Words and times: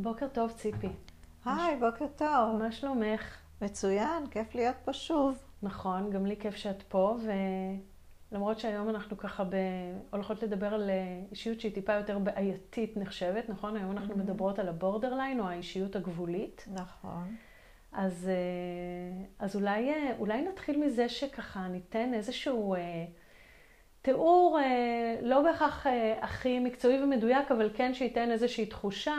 בוקר 0.00 0.28
טוב, 0.28 0.52
ציפי. 0.52 0.88
היי, 1.44 1.76
בוקר 1.76 2.06
טוב. 2.16 2.56
מה 2.58 2.72
שלומך? 2.72 3.36
מצוין, 3.62 4.26
כיף 4.30 4.54
להיות 4.54 4.76
פה 4.84 4.92
שוב. 4.92 5.38
נכון, 5.62 6.10
גם 6.10 6.26
לי 6.26 6.36
כיף 6.36 6.56
שאת 6.56 6.82
פה, 6.82 7.16
ולמרות 8.32 8.58
שהיום 8.58 8.88
אנחנו 8.88 9.16
ככה 9.16 9.44
ב... 9.44 9.54
הולכות 10.10 10.42
לדבר 10.42 10.74
על 10.74 10.90
אה, 10.90 11.20
אישיות 11.30 11.60
שהיא 11.60 11.74
טיפה 11.74 11.92
יותר 11.92 12.18
בעייתית 12.18 12.96
נחשבת, 12.96 13.48
נכון? 13.48 13.76
היום 13.76 13.90
אנחנו 13.90 14.14
mm-hmm. 14.14 14.18
מדברות 14.18 14.58
על 14.58 14.68
הבורדרליין 14.68 15.40
או 15.40 15.48
האישיות 15.48 15.96
הגבולית. 15.96 16.68
נכון. 16.74 17.36
אז, 17.92 18.28
אה, 18.28 19.24
אז 19.38 19.56
אולי, 19.56 19.90
אה, 19.90 20.12
אולי 20.18 20.42
נתחיל 20.42 20.84
מזה 20.84 21.08
שככה 21.08 21.68
ניתן 21.68 22.14
איזשהו 22.14 22.76
תיאור 24.02 24.58
לא 25.22 25.42
בהכרח 25.42 25.86
הכי 26.20 26.58
מקצועי 26.58 27.02
ומדויק, 27.02 27.50
אבל 27.50 27.70
כן 27.74 27.94
שייתן 27.94 28.30
איזושהי 28.30 28.66
תחושה 28.66 29.16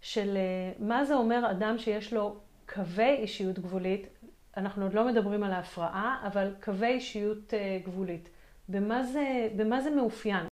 של 0.00 0.38
מה 0.78 1.04
זה 1.04 1.14
אומר 1.14 1.50
אדם 1.50 1.78
שיש 1.78 2.12
לו 2.12 2.36
קווי 2.74 3.14
אישיות 3.14 3.58
גבולית, 3.58 4.06
אנחנו 4.56 4.82
עוד 4.82 4.94
לא 4.94 5.06
מדברים 5.06 5.42
על 5.42 5.52
ההפרעה, 5.52 6.22
אבל 6.26 6.54
קווי 6.62 6.88
אישיות 6.88 7.54
גבולית. 7.84 8.28
במה 8.68 9.04
זה, 9.04 9.48
במה 9.56 9.80
זה 9.80 9.90
מאופיין? 9.90 10.46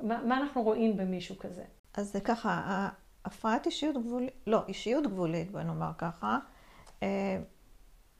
מה, 0.00 0.22
מה 0.24 0.36
אנחנו 0.38 0.62
רואים 0.62 0.96
במישהו 0.96 1.38
כזה? 1.38 1.64
אז 1.94 2.12
זה 2.12 2.20
ככה, 2.20 2.88
הפרעת 3.24 3.66
אישיות 3.66 3.96
גבולית, 4.04 4.30
לא, 4.46 4.62
אישיות 4.68 5.06
גבולית, 5.06 5.50
בוא 5.50 5.60
נאמר 5.60 5.90
ככה, 5.98 6.38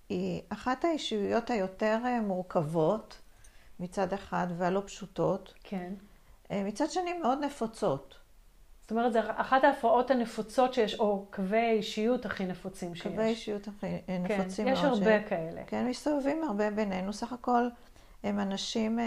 היא 0.08 0.42
אחת 0.48 0.84
האישיויות 0.84 1.50
היותר 1.50 1.98
מורכבות 2.22 3.20
מצד 3.80 4.12
אחד 4.12 4.46
והלא 4.56 4.82
פשוטות. 4.86 5.54
כן. 5.62 5.92
מצד 6.52 6.90
שני 6.90 7.12
מאוד 7.12 7.38
נפוצות. 7.44 8.18
אומרת, 8.92 9.12
זו 9.12 9.18
אחת 9.36 9.64
ההפרעות 9.64 10.10
הנפוצות 10.10 10.74
שיש, 10.74 10.94
או 10.94 11.26
קווי 11.30 11.70
אישיות 11.70 12.26
הכי 12.26 12.46
נפוצים 12.46 12.94
שיש. 12.94 13.06
קווי 13.06 13.24
אישיות 13.24 13.68
הכי 13.68 13.86
כן, 14.06 14.22
נפוצים 14.22 14.64
מאוד. 14.64 14.78
כן, 14.78 14.86
יש 14.86 14.98
הרבה 14.98 15.20
ש... 15.26 15.28
כאלה. 15.28 15.62
כן, 15.66 15.86
מסתובבים 15.86 16.44
הרבה 16.44 16.70
בינינו. 16.70 17.12
סך 17.12 17.32
הכל 17.32 17.68
הם 18.22 18.40
אנשים 18.40 18.98
אה, 18.98 19.04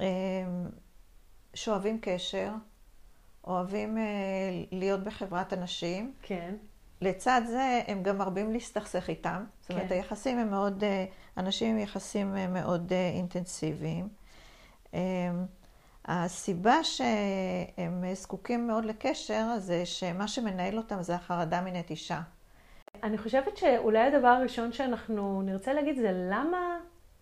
אה, 0.00 0.06
שאוהבים 1.54 1.98
קשר, 2.00 2.52
אוהבים 3.46 3.98
אה, 3.98 4.02
להיות 4.72 5.04
בחברת 5.04 5.52
אנשים. 5.52 6.12
כן. 6.22 6.54
לצד 7.00 7.42
זה, 7.46 7.82
הם 7.86 8.02
גם 8.02 8.18
מרבים 8.18 8.52
להסתכסך 8.52 9.08
איתם. 9.08 9.44
זאת 9.60 9.70
אומרת, 9.70 9.88
כן. 9.88 9.94
היחסים 9.94 10.38
הם 10.38 10.50
מאוד, 10.50 10.84
אנשים 11.36 11.70
עם 11.70 11.78
יחסים 11.78 12.34
מאוד 12.52 12.92
אינטנסיביים. 13.14 14.08
הסיבה 16.06 16.84
שהם 16.84 18.04
זקוקים 18.14 18.66
מאוד 18.66 18.84
לקשר 18.84 19.46
זה 19.58 19.86
שמה 19.86 20.28
שמנהל 20.28 20.78
אותם 20.78 21.02
זה 21.02 21.14
החרדה 21.14 21.60
מנטישה. 21.60 22.20
אני 23.02 23.18
חושבת 23.18 23.56
שאולי 23.56 23.98
הדבר 23.98 24.28
הראשון 24.28 24.72
שאנחנו 24.72 25.42
נרצה 25.42 25.72
להגיד 25.72 25.96
זה 25.96 26.10
למה, 26.30 26.78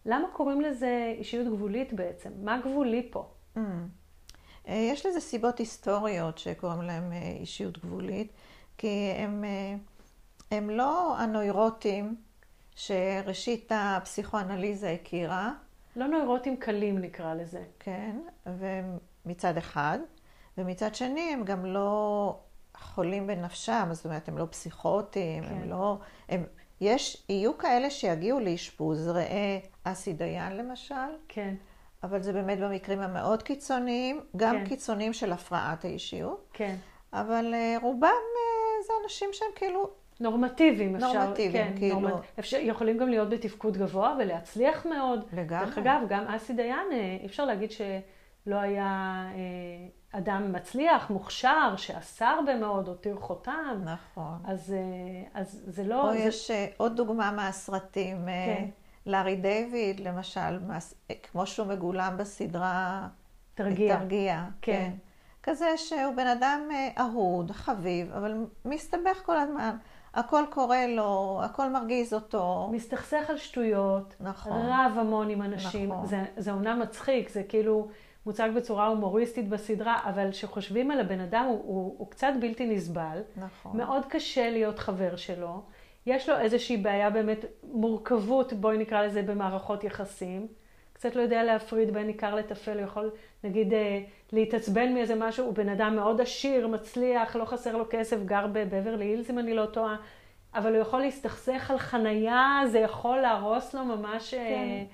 למה 0.06 0.28
קוראים 0.32 0.60
לזה 0.60 1.14
אישיות 1.18 1.46
גבולית 1.46 1.92
בעצם? 1.92 2.30
מה 2.42 2.60
גבולי 2.64 3.08
פה? 3.10 3.30
Mm. 3.56 3.60
יש 4.68 5.06
לזה 5.06 5.20
סיבות 5.20 5.58
היסטוריות 5.58 6.38
שקוראים 6.38 6.82
להם 6.82 7.12
אישיות 7.40 7.78
גבולית, 7.78 8.32
כי 8.78 9.12
הם, 9.16 9.44
הם 10.50 10.70
לא 10.70 11.16
הנוירוטים 11.18 12.16
שראשית 12.74 13.72
הפסיכואנליזה 13.74 14.90
הכירה, 14.90 15.52
לא 15.96 16.06
נוירוטים 16.06 16.56
קלים 16.56 16.98
נקרא 16.98 17.34
לזה. 17.34 17.62
כן, 17.78 18.16
ומצד 18.46 19.56
אחד, 19.56 19.98
ומצד 20.58 20.94
שני 20.94 21.30
הם 21.32 21.44
גם 21.44 21.66
לא 21.66 22.38
חולים 22.76 23.26
בנפשם, 23.26 23.88
זאת 23.92 24.04
אומרת, 24.04 24.28
הם 24.28 24.38
לא 24.38 24.46
פסיכוטים, 24.50 25.44
כן. 25.44 25.54
הם 25.54 25.70
לא... 25.70 25.98
הם, 26.28 26.44
יש, 26.80 27.26
יהיו 27.28 27.58
כאלה 27.58 27.90
שיגיעו 27.90 28.40
לאשפוז, 28.40 29.08
ראה 29.08 29.58
אסי 29.84 30.12
דיין 30.12 30.56
למשל. 30.56 30.94
כן. 31.28 31.54
אבל 32.02 32.22
זה 32.22 32.32
באמת 32.32 32.58
במקרים 32.58 33.00
המאוד 33.00 33.42
קיצוניים, 33.42 34.20
גם 34.36 34.56
כן. 34.58 34.64
קיצוניים 34.68 35.12
של 35.12 35.32
הפרעת 35.32 35.84
האישיות. 35.84 36.48
כן. 36.52 36.76
אבל 37.12 37.54
uh, 37.54 37.82
רובם 37.82 38.08
uh, 38.08 38.86
זה 38.86 38.92
אנשים 39.04 39.28
שהם 39.32 39.48
כאילו 39.54 39.90
נורמטיביים, 40.20 40.96
אפשר, 40.96 41.12
נורמטיביים, 41.12 41.72
כן, 41.72 41.78
כאילו. 41.78 42.00
נורמט, 42.00 42.22
אפשר, 42.38 42.56
יכולים 42.60 42.98
גם 42.98 43.08
להיות 43.08 43.28
בתפקוד 43.28 43.76
גבוה 43.76 44.16
ולהצליח 44.18 44.86
מאוד. 44.86 45.24
לגמרי. 45.32 45.66
דרך 45.66 45.78
אגב, 45.78 46.00
גם 46.08 46.24
אסי 46.26 46.52
דיין, 46.52 46.92
אה, 46.92 47.16
אי 47.20 47.26
אפשר 47.26 47.44
להגיד 47.44 47.70
שלא 47.70 48.56
היה 48.56 49.24
אה, 49.34 50.18
אדם 50.18 50.52
מצליח, 50.52 51.10
מוכשר, 51.10 51.76
שעשה 51.76 52.28
הרבה 52.28 52.56
מאוד, 52.56 52.88
הותיר 52.88 53.16
חותם. 53.16 53.80
נכון. 53.84 54.38
אז, 54.44 54.72
אה, 54.72 55.40
אז 55.40 55.62
זה 55.66 55.84
לא... 55.84 56.02
פה 56.02 56.12
זה... 56.12 56.18
יש 56.18 56.50
עוד 56.76 56.96
דוגמה 56.96 57.30
מהסרטים. 57.30 58.24
כן. 58.26 58.68
לארי 59.06 59.36
דיוויד, 59.36 60.00
למשל, 60.00 60.58
כמו 61.22 61.46
שהוא 61.46 61.66
מגולם 61.66 62.16
בסדרה... 62.16 63.08
תרגיע. 63.54 63.96
תרגיע, 63.96 64.44
כן. 64.62 64.72
כן. 64.72 64.90
כזה 65.42 65.76
שהוא 65.76 66.14
בן 66.16 66.26
אדם 66.26 66.60
אהוד, 66.98 67.50
חביב, 67.50 68.12
אבל 68.12 68.46
מסתבך 68.64 69.22
כל 69.24 69.36
הזמן. 69.36 69.76
הכל 70.14 70.44
קורה 70.50 70.86
לו, 70.86 71.40
הכל 71.44 71.70
מרגיז 71.70 72.14
אותו. 72.14 72.68
מסתכסך 72.72 73.30
על 73.30 73.36
שטויות. 73.36 74.14
נכון. 74.20 74.52
רב 74.52 74.92
המון 74.98 75.30
עם 75.30 75.42
אנשים. 75.42 75.88
נכון. 75.92 76.06
זה, 76.06 76.24
זה 76.36 76.52
אומנם 76.52 76.80
מצחיק, 76.80 77.28
זה 77.28 77.42
כאילו 77.42 77.88
מוצג 78.26 78.50
בצורה 78.56 78.86
הומוריסטית 78.86 79.48
בסדרה, 79.48 79.98
אבל 80.04 80.30
כשחושבים 80.30 80.90
על 80.90 81.00
הבן 81.00 81.20
אדם 81.20 81.44
הוא, 81.48 81.62
הוא, 81.64 81.94
הוא 81.98 82.10
קצת 82.10 82.32
בלתי 82.40 82.66
נסבל. 82.66 83.20
נכון. 83.36 83.76
מאוד 83.76 84.04
קשה 84.08 84.50
להיות 84.50 84.78
חבר 84.78 85.16
שלו. 85.16 85.62
יש 86.06 86.28
לו 86.28 86.38
איזושהי 86.38 86.76
בעיה 86.76 87.10
באמת, 87.10 87.44
מורכבות, 87.62 88.52
בואי 88.52 88.78
נקרא 88.78 89.02
לזה, 89.02 89.22
במערכות 89.22 89.84
יחסים. 89.84 90.46
קצת 91.04 91.16
לא 91.16 91.22
יודע 91.22 91.42
להפריד 91.42 91.94
בין 91.94 92.08
עיקר 92.08 92.34
לטפל, 92.34 92.78
הוא 92.78 92.82
יכול 92.82 93.10
נגיד 93.44 93.72
אה, 93.72 94.00
להתעצבן 94.32 94.94
מאיזה 94.94 95.14
משהו, 95.14 95.46
הוא 95.46 95.54
בן 95.54 95.68
אדם 95.68 95.96
מאוד 95.96 96.20
עשיר, 96.20 96.68
מצליח, 96.68 97.36
לא 97.36 97.44
חסר 97.44 97.76
לו 97.76 97.84
כסף, 97.90 98.16
גר 98.24 98.46
בבברלי 98.52 99.04
הילס 99.04 99.30
אם 99.30 99.38
אני 99.38 99.54
לא 99.54 99.66
טועה, 99.66 99.96
אבל 100.54 100.74
הוא 100.74 100.82
יכול 100.82 101.00
להסתכסך 101.00 101.70
על 101.70 101.78
חנייה, 101.78 102.60
זה 102.72 102.78
יכול 102.78 103.18
להרוס 103.18 103.74
לו 103.74 103.84
ממש... 103.84 104.34
אה, 104.34 104.84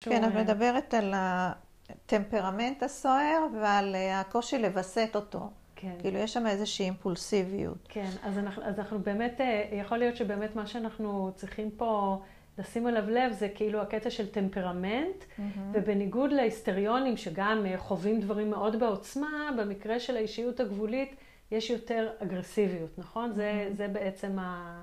כן, 0.00 0.10
כן 0.10 0.24
את 0.24 0.34
מדברת 0.34 0.94
על 0.94 1.14
הטמפרמנט 1.16 2.82
הסוער 2.82 3.46
ועל 3.60 3.96
הקושי 4.12 4.58
לווסת 4.58 5.10
אותו. 5.14 5.50
כן. 5.76 5.94
כאילו 5.98 6.18
יש 6.18 6.32
שם 6.32 6.46
איזושהי 6.46 6.84
אימפולסיביות. 6.84 7.78
כן, 7.88 8.10
אז 8.22 8.38
אנחנו, 8.38 8.64
אז 8.64 8.78
אנחנו 8.78 8.98
באמת, 8.98 9.40
יכול 9.72 9.98
להיות 9.98 10.16
שבאמת 10.16 10.56
מה 10.56 10.66
שאנחנו 10.66 11.30
צריכים 11.34 11.70
פה... 11.70 12.18
לשים 12.58 12.86
עליו 12.86 13.10
לב 13.10 13.32
זה 13.32 13.48
כאילו 13.54 13.80
הקטע 13.80 14.10
של 14.10 14.28
טמפרמנט, 14.28 15.22
mm-hmm. 15.22 15.40
ובניגוד 15.72 16.32
להיסטריונים 16.32 17.16
שגם 17.16 17.66
חווים 17.76 18.20
דברים 18.20 18.50
מאוד 18.50 18.80
בעוצמה, 18.80 19.50
במקרה 19.58 20.00
של 20.00 20.16
האישיות 20.16 20.60
הגבולית 20.60 21.16
יש 21.50 21.70
יותר 21.70 22.10
אגרסיביות, 22.22 22.98
נכון? 22.98 23.30
Mm-hmm. 23.30 23.34
זה, 23.34 23.68
זה 23.76 23.88
בעצם 23.88 24.38
ה... 24.38 24.82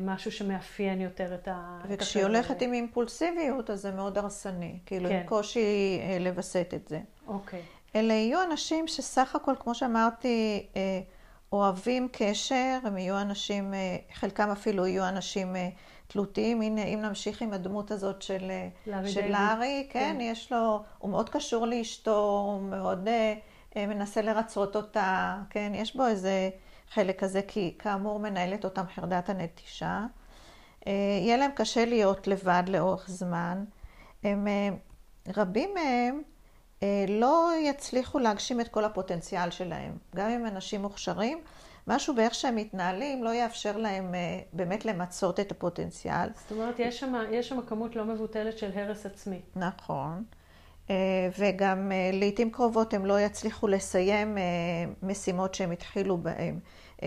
משהו 0.00 0.32
שמאפיין 0.32 1.00
יותר 1.00 1.34
את 1.34 1.48
ה... 1.48 1.78
וכשהיא 1.88 2.24
הולכת 2.24 2.62
עם 2.62 2.72
אימפולסיביות, 2.72 3.70
אז 3.70 3.80
זה 3.80 3.90
מאוד 3.90 4.18
הרסני. 4.18 4.78
כאילו, 4.86 5.08
כן. 5.08 5.16
עם 5.16 5.26
קושי 5.26 6.00
לווסת 6.20 6.72
את 6.74 6.88
זה. 6.88 7.00
אוקיי. 7.28 7.62
אלה 7.96 8.12
יהיו 8.12 8.42
אנשים 8.42 8.88
שסך 8.88 9.36
הכל, 9.36 9.52
כמו 9.60 9.74
שאמרתי, 9.74 10.66
אוהבים 11.52 12.08
קשר, 12.12 12.78
הם 12.84 12.98
יהיו 12.98 13.20
אנשים, 13.20 13.74
חלקם 14.12 14.50
אפילו 14.50 14.86
יהיו 14.86 15.08
אנשים 15.08 15.56
תלותיים. 16.12 16.62
הנה, 16.62 16.84
אם 16.84 16.98
נמשיך 17.02 17.42
עם 17.42 17.52
הדמות 17.52 17.90
הזאת 17.90 18.22
של 18.22 18.50
לארי, 18.86 19.08
של 19.08 19.32
לארי 19.32 19.86
כן, 19.90 20.14
כן, 20.14 20.20
יש 20.20 20.52
לו, 20.52 20.82
הוא 20.98 21.10
מאוד 21.10 21.28
קשור 21.28 21.66
לאשתו, 21.66 22.44
הוא 22.46 22.62
מאוד 22.62 23.08
uh, 23.08 23.78
מנסה 23.78 24.22
לרצות 24.22 24.76
אותה, 24.76 25.36
כן, 25.50 25.72
יש 25.74 25.96
בו 25.96 26.06
איזה 26.06 26.50
חלק 26.94 27.20
כזה, 27.20 27.40
כי 27.48 27.74
כאמור 27.78 28.18
מנהלת 28.18 28.64
אותם 28.64 28.84
חרדת 28.94 29.28
הנטישה. 29.28 30.00
Uh, 30.80 30.88
יהיה 31.20 31.36
להם 31.36 31.50
קשה 31.54 31.84
להיות 31.84 32.26
לבד 32.26 32.62
לאורך 32.68 33.08
זמן. 33.08 33.64
הם, 34.24 34.46
uh, 34.46 35.30
רבים 35.36 35.70
מהם 35.74 36.22
uh, 36.80 36.84
לא 37.08 37.50
יצליחו 37.62 38.18
להגשים 38.18 38.60
את 38.60 38.68
כל 38.68 38.84
הפוטנציאל 38.84 39.50
שלהם, 39.50 39.96
גם 40.16 40.30
אם 40.30 40.46
אנשים 40.46 40.82
מוכשרים. 40.82 41.38
משהו 41.86 42.14
באיך 42.14 42.34
שהם 42.34 42.56
מתנהלים 42.56 43.24
לא 43.24 43.34
יאפשר 43.34 43.76
להם 43.76 44.14
uh, 44.14 44.16
באמת 44.52 44.84
למצות 44.84 45.40
את 45.40 45.50
הפוטנציאל. 45.50 46.28
זאת 46.34 46.52
אומרת, 46.52 46.74
יש 46.78 47.00
שם, 47.00 47.14
יש 47.30 47.48
שם 47.48 47.60
כמות 47.66 47.96
לא 47.96 48.04
מבוטלת 48.04 48.58
של 48.58 48.70
הרס 48.74 49.06
עצמי. 49.06 49.40
נכון. 49.56 50.24
Uh, 50.86 50.90
וגם 51.38 51.92
uh, 51.92 52.16
לעיתים 52.16 52.50
קרובות 52.50 52.94
הם 52.94 53.06
לא 53.06 53.20
יצליחו 53.20 53.68
לסיים 53.68 54.38
משימות 55.02 55.54
שהם 55.54 55.70
התחילו 55.70 56.18
בהן. 56.18 56.58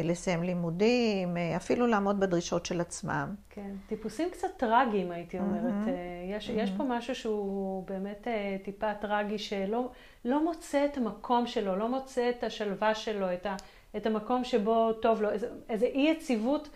לסיים 0.04 0.44
לימודים, 0.44 1.38
אפילו 1.56 1.88
לעמוד 1.88 2.20
בדרישות 2.20 2.66
של 2.66 2.82
עצמם. 2.82 3.36
כן, 3.50 3.72
טיפוסים 3.88 4.30
קצת 4.30 4.48
טרגיים 4.58 5.12
הייתי 5.12 5.40
אומרת. 5.40 5.86
Mm-hmm. 5.86 6.36
יש, 6.36 6.50
mm-hmm. 6.50 6.54
יש 6.54 6.72
פה 6.78 6.84
משהו 6.84 7.16
שהוא 7.16 7.84
באמת 7.88 8.28
טיפה 8.64 8.94
טרגי 8.94 9.38
שלא 9.38 9.90
לא 10.26 10.44
מוצא 10.44 10.86
את 10.86 10.98
המקום 10.98 11.48
שלו, 11.48 11.76
לא 11.76 11.90
מוצא 11.90 12.30
את 12.30 12.44
השלווה 12.44 12.96
שלו, 12.96 13.34
את, 13.34 13.46
ה, 13.46 13.56
את 13.98 14.06
המקום 14.06 14.44
שבו 14.44 14.94
טוב 14.94 15.22
לו, 15.22 15.30
איזו, 15.70 15.86
אי 15.86 16.12
יציבות 16.12 16.70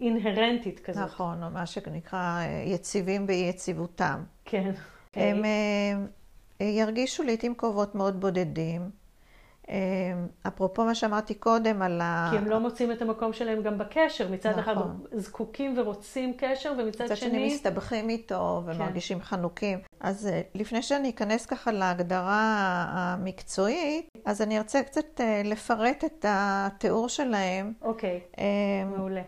אינהרנטית 0.00 0.80
כזאת. 0.80 1.04
נכון, 1.04 1.42
או 1.42 1.50
מה 1.50 1.66
שנקרא 1.66 2.18
אה, 2.18 2.64
יציבים 2.66 3.26
באי 3.26 3.46
יציבותם. 3.48 4.22
כן. 4.44 4.70
הם 5.14 5.44
אה, 5.44 6.66
ירגישו 6.66 7.22
לעיתים 7.22 7.54
קרובות 7.54 7.94
מאוד 7.94 8.20
בודדים. 8.20 8.90
אה, 9.70 9.76
אפרופו 10.46 10.84
מה 10.84 10.94
שאמרתי 10.94 11.34
קודם 11.34 11.82
על 11.82 12.00
ה... 12.00 12.28
כי 12.30 12.36
הם 12.36 12.46
לא 12.46 12.60
מוצאים 12.60 12.92
את 12.92 13.02
המקום 13.02 13.32
שלהם 13.32 13.62
גם 13.62 13.78
בקשר. 13.78 14.28
מצד 14.28 14.50
נכון. 14.50 14.62
אחד 14.62 14.76
זקוקים 15.12 15.78
ורוצים 15.78 16.34
קשר, 16.36 16.72
ומצד 16.78 17.04
מצד 17.04 17.16
שני... 17.16 17.30
שני 17.30 17.46
מסתבכים 17.46 18.08
איתו 18.08 18.62
ומרגישים 18.66 19.22
חנוקים. 19.22 19.78
אז 20.00 20.26
אה, 20.26 20.40
לפני 20.54 20.82
שאני 20.82 21.10
אכנס 21.10 21.46
ככה 21.46 21.72
להגדרה 21.72 22.84
המקצועית, 22.88 24.08
אז 24.24 24.42
אני 24.42 24.58
ארצה 24.58 24.82
קצת 24.82 25.20
אה, 25.20 25.42
לפרט 25.44 26.04
את 26.04 26.24
התיאור 26.28 27.08
שלהם. 27.08 27.72
אוקיי, 27.82 28.20
אה, 28.38 28.44
מעולה. 28.96 29.22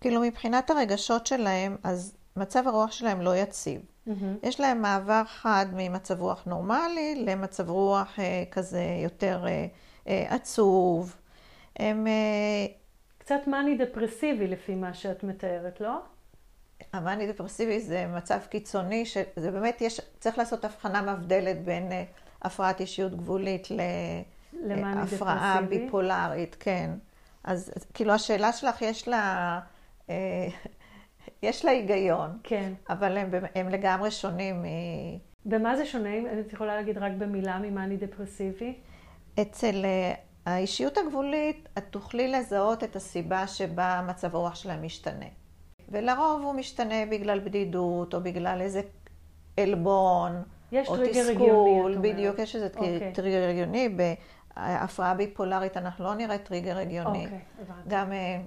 כאילו 0.00 0.20
מבחינת 0.20 0.70
הרגשות 0.70 1.26
שלהם, 1.26 1.76
אז 1.84 2.14
מצב 2.36 2.68
הרוח 2.68 2.92
שלהם 2.92 3.20
לא 3.20 3.36
יציב. 3.36 3.91
מהמם. 4.06 4.36
יש 4.42 4.60
להם 4.60 4.82
מעבר 4.82 5.22
חד 5.26 5.66
ממצב 5.72 6.20
רוח 6.20 6.44
נורמלי 6.46 7.24
למצב 7.26 7.70
רוח 7.70 8.18
אה, 8.18 8.44
כזה 8.50 8.84
יותר 9.02 9.44
אה, 9.46 9.66
אה, 10.08 10.26
עצוב. 10.34 11.16
הם, 11.76 12.06
אה, 12.06 12.66
קצת 13.18 13.40
מאני 13.46 13.76
דפרסיבי 13.76 14.46
לפי 14.46 14.74
מה 14.74 14.94
שאת 14.94 15.24
מתארת, 15.24 15.80
לא? 15.80 15.98
המאני 16.92 17.32
דפרסיבי 17.32 17.80
זה 17.80 18.06
מצב 18.06 18.38
קיצוני, 18.48 19.06
שזה 19.06 19.50
באמת 19.50 19.80
יש, 19.80 20.00
צריך 20.20 20.38
לעשות 20.38 20.64
הבחנה 20.64 21.14
מבדלת 21.14 21.64
בין 21.64 21.92
אה, 21.92 22.04
הפרעת 22.42 22.80
אישיות 22.80 23.14
גבולית 23.14 23.68
להפרעה. 24.52 25.60
ביפולרית, 25.68 26.56
כן. 26.60 26.90
אז 27.44 27.72
אז 27.76 27.84
כאילו 27.94 28.12
השאלה 28.12 28.52
שלך 28.52 28.82
יש 28.82 29.08
לה, 29.08 29.60
אה, 30.10 30.48
יש 31.42 31.64
לה 31.64 31.70
היגיון, 31.70 32.38
כן. 32.42 32.72
אבל 32.88 33.16
הם, 33.18 33.30
הם 33.54 33.68
לגמרי 33.68 34.10
שונים 34.10 34.62
מ... 34.62 34.66
במה 35.44 35.76
זה 35.76 35.86
שונה, 35.86 36.14
אם 36.14 36.26
את 36.40 36.52
יכולה 36.52 36.76
להגיד 36.76 36.98
רק 36.98 37.12
במילה 37.18 37.58
ממאני 37.58 37.96
דפרסיבי? 37.96 38.74
אצל 39.40 39.84
אה, 39.84 40.14
האישיות 40.46 40.98
הגבולית, 40.98 41.68
את 41.78 41.84
תוכלי 41.90 42.28
לזהות 42.28 42.84
את 42.84 42.96
הסיבה 42.96 43.46
שבה 43.46 44.04
מצב 44.08 44.36
הרוח 44.36 44.54
שלהם 44.54 44.82
משתנה. 44.82 45.26
ולרוב 45.88 46.42
הוא 46.42 46.54
משתנה 46.54 47.06
בגלל 47.10 47.40
בדידות, 47.40 48.14
או 48.14 48.20
בגלל 48.20 48.60
איזה 48.60 48.80
עלבון, 49.56 50.42
יש 50.72 50.88
או 50.88 50.96
טריגר 50.96 51.20
הגיוני, 51.20 51.34
תסכול. 51.38 51.92
את 51.92 51.96
אומרת. 51.96 52.12
בדיוק, 52.14 52.38
יש 52.38 52.56
איזה 52.56 52.66
אוקיי. 52.76 53.12
טריגר 53.14 53.48
הגיוני. 53.48 53.96
בהפרעה 54.56 55.14
ביפולרית 55.14 55.76
אנחנו 55.76 56.04
לא 56.04 56.14
נראה 56.14 56.38
טריגר 56.38 56.78
הגיוני. 56.78 57.24
אוקיי, 57.24 57.40
הבנתי. 57.60 57.88
גם 57.88 58.12
אה, 58.12 58.40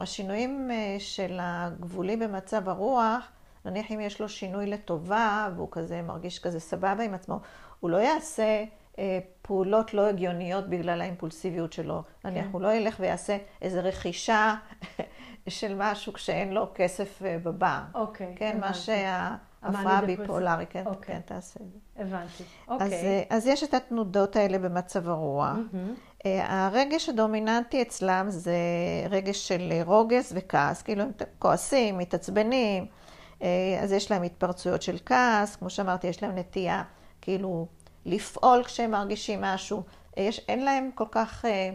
השינויים 0.00 0.70
אה, 0.70 0.96
של 0.98 1.38
הגבולי 1.42 2.16
במצב 2.16 2.68
הרוח, 2.68 3.28
נניח 3.64 3.92
אם 3.92 4.00
יש 4.00 4.20
לו 4.20 4.28
שינוי 4.28 4.66
לטובה, 4.66 5.48
והוא 5.56 5.68
כזה 5.70 6.02
מרגיש 6.02 6.38
כזה 6.38 6.60
סבבה 6.60 7.04
עם 7.04 7.14
עצמו, 7.14 7.40
הוא 7.80 7.90
לא 7.90 7.96
יעשה 7.96 8.64
אה, 8.98 9.18
פעולות 9.42 9.94
לא 9.94 10.06
הגיוניות 10.06 10.68
בגלל 10.68 11.00
האימפולסיביות 11.00 11.72
שלו. 11.72 12.02
נניח 12.24 12.44
כן. 12.44 12.50
הוא 12.52 12.60
לא 12.60 12.72
ילך 12.72 12.96
ויעשה 13.00 13.38
איזו 13.62 13.80
רכישה 13.82 14.54
של 15.48 15.74
משהו 15.76 16.12
כשאין 16.12 16.52
לו 16.52 16.70
כסף 16.74 17.22
אה, 17.22 17.38
בבנק. 17.42 17.94
אוקיי, 17.94 18.34
כן, 18.36 18.56
מה 18.60 18.66
הבנתי. 18.66 18.78
שההפרעה 18.78 19.38
המאני 19.62 20.12
הביפולרית, 20.12 20.68
כן, 20.70 20.86
אוקיי. 20.86 21.14
כן, 21.14 21.20
תעשה 21.24 21.60
את 21.60 21.72
זה. 21.72 21.78
הבנתי. 22.02 22.42
אז, 22.68 22.82
אוקיי. 22.82 22.92
אה, 22.92 23.22
אז 23.30 23.46
יש 23.46 23.64
את 23.64 23.74
התנודות 23.74 24.36
האלה 24.36 24.58
במצב 24.58 25.08
הרוח. 25.08 25.56
מהמם. 25.72 25.94
אה, 26.26 26.66
הרגש 26.66 27.08
הדומיננטי 27.08 27.82
אצלם 27.82 28.26
זה 28.30 28.56
רגש 29.10 29.48
של 29.48 29.72
רוגז 29.84 30.32
וכעס, 30.34 30.82
כאילו 30.82 31.02
הם 31.02 31.10
כועסים, 31.38 31.98
מתעצבנים, 31.98 32.86
אה, 33.42 33.48
אז 33.82 33.92
יש 33.92 34.10
להם 34.10 34.22
התפרצויות 34.22 34.82
של 34.82 34.98
כעס, 35.06 35.56
כמו 35.56 35.70
שאמרתי, 35.70 36.06
יש 36.06 36.22
להם 36.22 36.38
נטייה 36.38 36.82
כאילו 37.22 37.66
לפעול 38.06 38.64
כשהם 38.64 38.90
מרגישים 38.90 39.40
משהו. 39.40 39.82
אה, 40.18 40.22
יש, 40.22 40.40
אין 40.48 40.64
להם 40.64 40.90
כל 40.94 41.04
כך 41.10 41.44
אה, 41.44 41.70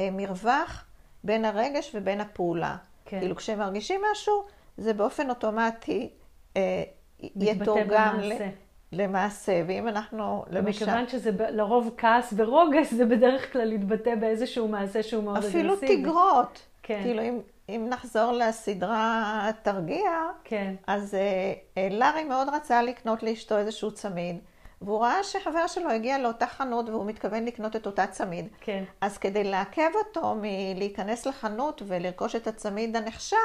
אה, 0.00 0.08
מרווח 0.12 0.84
בין 1.24 1.44
הרגש 1.44 1.90
ובין 1.94 2.20
הפעולה. 2.20 2.76
כן. 3.04 3.20
כאילו 3.20 3.36
כשהם 3.36 3.58
מרגישים 3.58 4.00
משהו, 4.12 4.44
זה 4.76 4.92
באופן 4.94 5.30
אוטומטי 5.30 6.08
אה, 6.56 6.82
מתבטא 7.22 7.62
יתורגם 7.62 8.16
ל- 8.20 8.28
במעשה. 8.28 8.48
למעשה, 8.94 9.62
ואם 9.66 9.88
אנחנו, 9.88 10.44
למשל... 10.50 10.84
ומכיוון 10.84 11.08
שזה 11.08 11.30
לרוב 11.50 11.94
כעס 11.96 12.34
ורוגז, 12.36 12.90
זה 12.90 13.04
בדרך 13.04 13.52
כלל 13.52 13.72
יתבטא 13.72 14.14
באיזשהו 14.14 14.68
מעשה 14.68 15.02
שהוא 15.02 15.24
מאוד 15.24 15.36
אפילו 15.36 15.74
אגרסיבי. 15.74 16.02
תגרות. 16.02 16.66
כן. 16.82 17.00
כאילו, 17.02 17.22
אם, 17.22 17.40
אם 17.68 17.86
נחזור 17.90 18.32
לסדרה 18.32 19.50
תרגיע, 19.62 20.10
כן, 20.44 20.74
אז 20.86 21.14
אה, 21.14 21.52
אה, 21.78 21.88
לארי 21.90 22.24
מאוד 22.24 22.48
רצה 22.48 22.82
לקנות 22.82 23.22
לאשתו 23.22 23.58
איזשהו 23.58 23.90
צמיד, 23.90 24.38
והוא 24.82 25.00
ראה 25.00 25.24
שחבר 25.24 25.66
שלו 25.66 25.90
הגיע 25.90 26.18
לאותה 26.18 26.46
חנות 26.46 26.88
והוא 26.88 27.06
מתכוון 27.06 27.44
לקנות 27.44 27.76
את 27.76 27.86
אותה 27.86 28.06
צמיד. 28.06 28.48
כן. 28.60 28.84
אז 29.00 29.18
כדי 29.18 29.44
לעכב 29.44 29.90
אותו 29.94 30.34
מלהיכנס 30.40 31.26
לחנות 31.26 31.82
ולרכוש 31.86 32.36
את 32.36 32.46
הצמיד 32.46 32.96
הנחשק, 32.96 33.36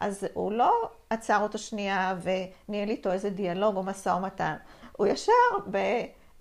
אז 0.00 0.26
הוא 0.34 0.52
לא 0.52 0.90
עצר 1.10 1.42
אותו 1.42 1.58
שנייה 1.58 2.14
וניהל 2.22 2.88
איתו 2.88 3.12
איזה 3.12 3.30
דיאלוג 3.30 3.76
או 3.76 3.82
משא 3.82 4.08
ומתן. 4.08 4.54
הוא 5.00 5.06
ישר 5.06 5.32
ב, 5.70 5.78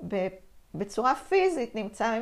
ב, 0.07 0.27
בצורה 0.75 1.15
פיזית 1.15 1.75
נמצא, 1.75 2.19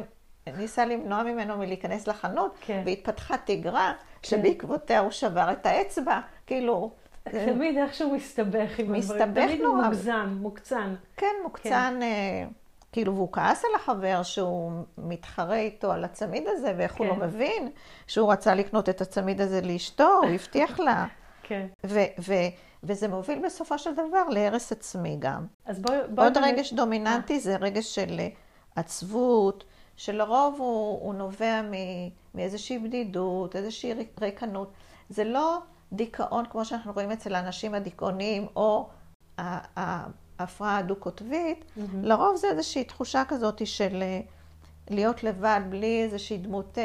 ניסה 0.58 0.86
למנוע 0.86 1.24
ממנו 1.24 1.58
מלהיכנס 1.58 2.08
לחנות, 2.08 2.58
כן. 2.62 2.82
והתפתחה 2.86 3.36
תגרה 3.46 3.94
שבעקבותיה 4.24 5.00
הוא 5.00 5.12
שבר 5.12 5.52
את 5.52 5.66
האצבע. 5.66 6.20
כאילו, 6.46 6.92
תמיד 7.24 7.78
איכשהו 7.78 8.16
מסתבך 8.16 8.80
עם 8.80 8.86
הדברים. 8.86 8.92
מסתבך 8.92 9.46
תמיד 9.46 9.62
נורא. 9.62 9.84
מוגזם, 9.84 10.38
מוקצן. 10.42 10.96
כן, 11.18 11.36
מוקצן, 11.44 12.00
אה, 12.02 12.46
כאילו, 12.92 13.16
והוא 13.16 13.30
כעס 13.32 13.66
על 13.66 13.72
החבר 13.76 14.24
שהוא 14.24 14.72
מתחרה 14.98 15.58
איתו 15.58 15.92
על 15.92 16.04
הצמיד 16.04 16.48
הזה, 16.48 16.74
ואיך 16.78 16.96
הוא 16.96 17.08
כן. 17.08 17.20
לא 17.20 17.26
מבין 17.28 17.70
שהוא 18.08 18.32
רצה 18.32 18.56
לקנות 18.56 18.90
את 18.90 19.02
הצמיד 19.02 19.42
הזה 19.42 19.62
לאשתו, 19.62 20.20
הוא 20.24 20.30
הבטיח 20.30 20.80
לה. 20.80 21.06
כן. 21.48 21.68
ו- 21.86 22.00
ו- 22.20 22.67
וזה 22.84 23.08
מוביל 23.08 23.46
בסופו 23.46 23.80
של 23.80 23.94
דבר 23.94 24.30
להרס 24.30 24.72
עצמי 24.72 25.16
גם. 25.20 25.46
אז 25.66 25.80
בואי... 25.80 25.98
בואי 26.10 26.28
עוד 26.28 26.38
באמת- 26.38 26.54
רגש 26.54 26.74
דומיננטי 26.74 27.40
זה 27.40 27.56
רגש 27.56 27.96
של 27.96 28.16
אה, 28.20 28.28
עצבות, 28.76 29.64
שלרוב 29.96 30.56
הוא, 30.58 31.00
הוא 31.02 31.14
נובע 31.14 31.62
מ- 31.62 31.74
מאיזושהי 32.38 32.80
בדידות, 32.80 33.56
איזושהי 33.56 33.94
ריק- 33.94 34.22
ריקנות. 34.22 34.72
זה 35.10 35.24
לא 35.24 35.58
דיכאון 35.94 36.46
כמו 36.50 36.66
שאנחנו 36.66 36.92
רואים 36.94 37.12
אצל 37.12 37.36
האנשים 37.36 37.74
הדיכאוניים, 37.74 38.48
או 38.56 38.90
ההפרעה 39.38 40.78
הדו-קוטבית, 40.78 41.66
מהמם. 41.78 42.06
לרוב 42.06 42.36
זה 42.36 42.48
איזושהי 42.48 42.84
תחושה 42.84 43.24
כזאת 43.28 43.68
של 43.68 44.02
אה, 44.04 44.20
להיות 44.90 45.24
לבד, 45.24 45.60
בלי 45.70 46.04
איזושהי 46.04 46.38
דמות 46.38 46.78
אה, 46.78 46.84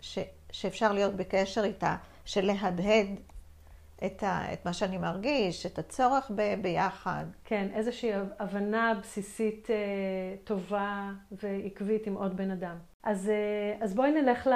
ש, 0.00 0.18
שאפשר 0.52 0.92
להיות 0.92 1.14
בקשר 1.14 1.64
איתה, 1.64 1.96
של 2.24 2.46
להדהד 2.46 3.06
את, 4.06 4.22
ה, 4.22 4.52
את 4.52 4.66
מה 4.66 4.72
שאני 4.72 4.98
מרגיש, 4.98 5.66
את 5.66 5.78
הצורך 5.78 6.30
ב, 6.34 6.54
ביחד. 6.62 7.24
כן, 7.44 7.68
איזושהי 7.74 8.10
הבנה 8.38 8.94
בסיסית 9.00 9.70
אה, 9.70 9.76
טובה 10.44 11.10
ועקבית 11.32 12.06
עם 12.06 12.14
עוד 12.14 12.36
בן 12.36 12.50
אדם. 12.50 12.76
אז, 13.02 13.28
אה, 13.30 13.84
אז 13.84 13.94
בואי 13.94 14.22
נלך 14.22 14.46
ל, 14.46 14.52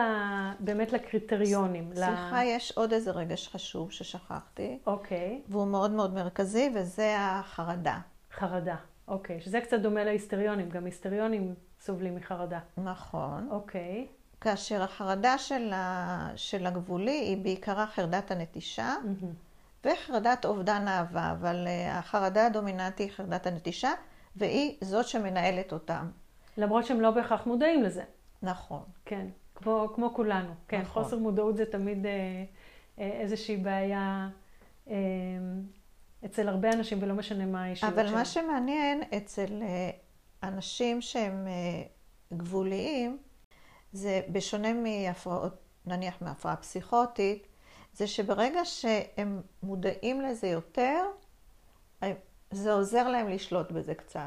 באמת 0.60 0.92
לקריטריונים. 0.92 1.90
ל- 1.92 1.94
סליחה, 1.94 2.40
יש 2.44 2.72
עוד 2.72 2.92
איזה 2.92 3.10
רגש 3.10 3.48
חשוב 3.48 3.92
ששכחתי, 3.92 4.78
אוקיי, 4.86 5.42
והוא 5.48 5.66
מאוד 5.66 5.90
מאוד 5.90 6.14
מרכזי, 6.14 6.70
וזה 6.74 7.14
החרדה. 7.18 7.98
חרדה. 8.32 8.76
אוקיי, 9.08 9.40
שזה 9.40 9.60
קצת 9.60 9.80
דומה 9.80 10.04
להיסטריונים, 10.04 10.68
גם 10.70 10.84
היסטריונים 10.84 11.54
סובלים 11.80 12.16
מחרדה. 12.16 12.58
נכון. 12.84 13.48
אוקיי, 13.50 14.06
כאשר 14.44 14.82
החרדה 14.82 15.38
של, 15.38 15.72
ה, 15.72 16.30
של 16.36 16.66
הגבולי 16.66 17.10
היא 17.10 17.36
בעיקרה 17.36 17.86
חרדת 17.86 18.30
הנטישה. 18.30 18.94
וחרדת 19.84 20.44
אובדן 20.44 20.88
אהבה, 20.88 21.30
אבל 21.30 21.64
אה, 21.66 21.98
החרדה 21.98 22.46
הדומיננטית 22.46 23.00
היא 23.08 23.16
חרדת 23.16 23.46
הנטישה, 23.46 23.90
והיא 24.36 24.76
זאת 24.80 25.06
שמנהלת 25.06 25.72
אותם. 25.72 26.10
למרות 26.56 26.86
שהם 26.86 27.00
לא 27.00 27.10
בהכרח 27.10 27.46
מודעים 27.46 27.82
לזה. 27.82 28.02
נכון. 28.42 28.82
כן, 29.04 29.26
כמו, 29.54 29.88
כמו 29.94 30.14
כולנו. 30.14 30.54
כן, 30.68 30.80
נכון. 30.80 31.02
חוסר 31.02 31.18
מודעות 31.18 31.56
זה 31.56 31.64
תמיד 31.66 32.06
אה, 32.06 32.12
אה, 32.98 33.20
איזושהי 33.20 33.56
בעיה 33.56 34.28
אה, 34.90 34.94
אצל 36.24 36.48
הרבה 36.48 36.72
אנשים, 36.72 36.98
ולא 37.02 37.14
משנה 37.14 37.46
מה 37.46 37.64
האישיות 37.64 37.92
אבל 37.92 38.02
שלהם. 38.02 38.14
מה 38.14 38.24
שמעניין 38.24 39.02
אצל 39.16 39.62
אה, 39.62 39.90
אנשים 40.48 41.00
שהם 41.00 41.46
גבוליים, 42.32 43.18
זה 43.94 44.20
בשונה 44.28 44.72
מהפרעות, 44.72 45.52
נניח 45.86 46.14
מהפרעה 46.20 46.56
פסיכוטית, 46.56 47.46
זה 47.92 48.06
שברגע 48.06 48.64
שהם 48.64 49.42
מודעים 49.62 50.20
לזה 50.20 50.46
יותר, 50.46 51.04
זה 52.50 52.72
עוזר 52.72 53.08
להם 53.08 53.28
לשלוט 53.28 53.72
בזה 53.72 53.94
קצת. 53.94 54.20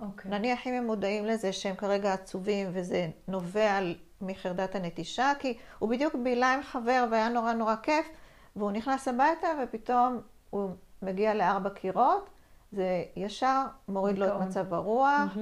אוקיי. 0.00 0.30
נניח 0.30 0.66
אם 0.66 0.72
הם 0.72 0.86
מודעים 0.86 1.24
לזה 1.24 1.52
שהם 1.52 1.76
כרגע 1.76 2.12
עצובים 2.12 2.68
וזה 2.72 3.10
נובע 3.28 3.78
מחרדת 4.20 4.74
הנטישה, 4.74 5.32
כי 5.38 5.58
הוא 5.78 5.88
בדיוק 5.88 6.14
בילה 6.14 6.54
עם 6.54 6.62
חבר 6.62 7.06
והיה 7.10 7.28
נורא 7.28 7.52
נורא 7.52 7.76
כיף, 7.82 8.08
והוא 8.56 8.70
נכנס 8.70 9.08
הביתה 9.08 9.48
ופתאום 9.62 10.20
הוא 10.50 10.70
מגיע 11.02 11.34
לארבע 11.34 11.70
קירות, 11.70 12.30
זה 12.72 13.04
ישר 13.16 13.62
מוריד 13.88 14.18
לו 14.18 14.26
את 14.26 14.32
מצב 14.32 14.74
הרוח, 14.74 15.36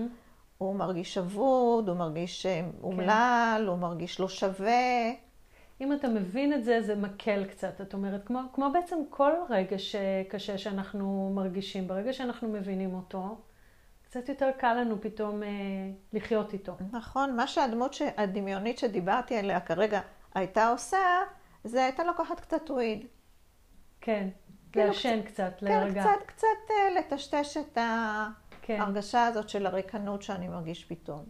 הוא 0.62 0.74
מרגיש 0.74 1.18
אבוד, 1.18 1.88
הוא 1.88 1.96
מרגיש 1.96 2.46
אה, 2.46 2.62
אומלל, 2.82 3.60
כן. 3.62 3.68
הוא 3.68 3.78
מרגיש 3.78 4.20
לא 4.20 4.28
שווה. 4.28 5.10
אם 5.80 5.92
אתה 5.92 6.08
מבין 6.08 6.52
את 6.52 6.64
זה, 6.64 6.82
זה 6.82 6.94
מקל 6.96 7.44
קצת. 7.44 7.80
את 7.80 7.94
אומרת, 7.94 8.26
כמו, 8.26 8.40
כמו 8.52 8.70
בעצם 8.72 8.96
כל 9.10 9.32
רגש 9.50 9.96
קשה 10.28 10.58
שאנחנו 10.58 11.32
מרגישים, 11.34 11.88
ברגע 11.88 12.12
שאנחנו 12.12 12.48
מבינים 12.48 12.94
אותו, 12.94 13.36
קצת 14.12 14.28
יותר 14.28 14.50
קל 14.58 14.74
לנו 14.74 15.00
פתאום 15.00 15.42
אה, 15.42 15.48
לחיות 16.12 16.52
איתו. 16.52 16.72
נכון, 16.92 17.36
מה 17.36 17.46
שהדמות 17.46 17.96
הדמיונית 18.16 18.78
שדיברתי 18.78 19.36
עליה 19.36 19.60
כרגע 19.60 20.00
הייתה 20.34 20.68
עושה, 20.68 20.98
זה 21.64 21.84
הייתה 21.84 22.04
לוקחת 22.04 22.40
קצת 22.40 22.70
וויד. 22.70 23.06
כן, 24.00 24.28
כאילו 24.72 24.86
לעשן 24.86 25.22
קצת, 25.22 25.52
קצת, 25.56 25.62
להירגע. 25.62 26.02
כן, 26.02 26.08
קצת, 26.08 26.26
קצת 26.26 26.70
אה, 26.70 27.00
לטשטש 27.00 27.56
את 27.56 27.78
כן. 28.62 28.80
ההרגשה 28.80 29.26
הזאת 29.26 29.48
של 29.48 29.66
הריקנות 29.66 30.22
שאני 30.22 30.48
מרגיש 30.48 30.84
פתאום. 30.84 31.24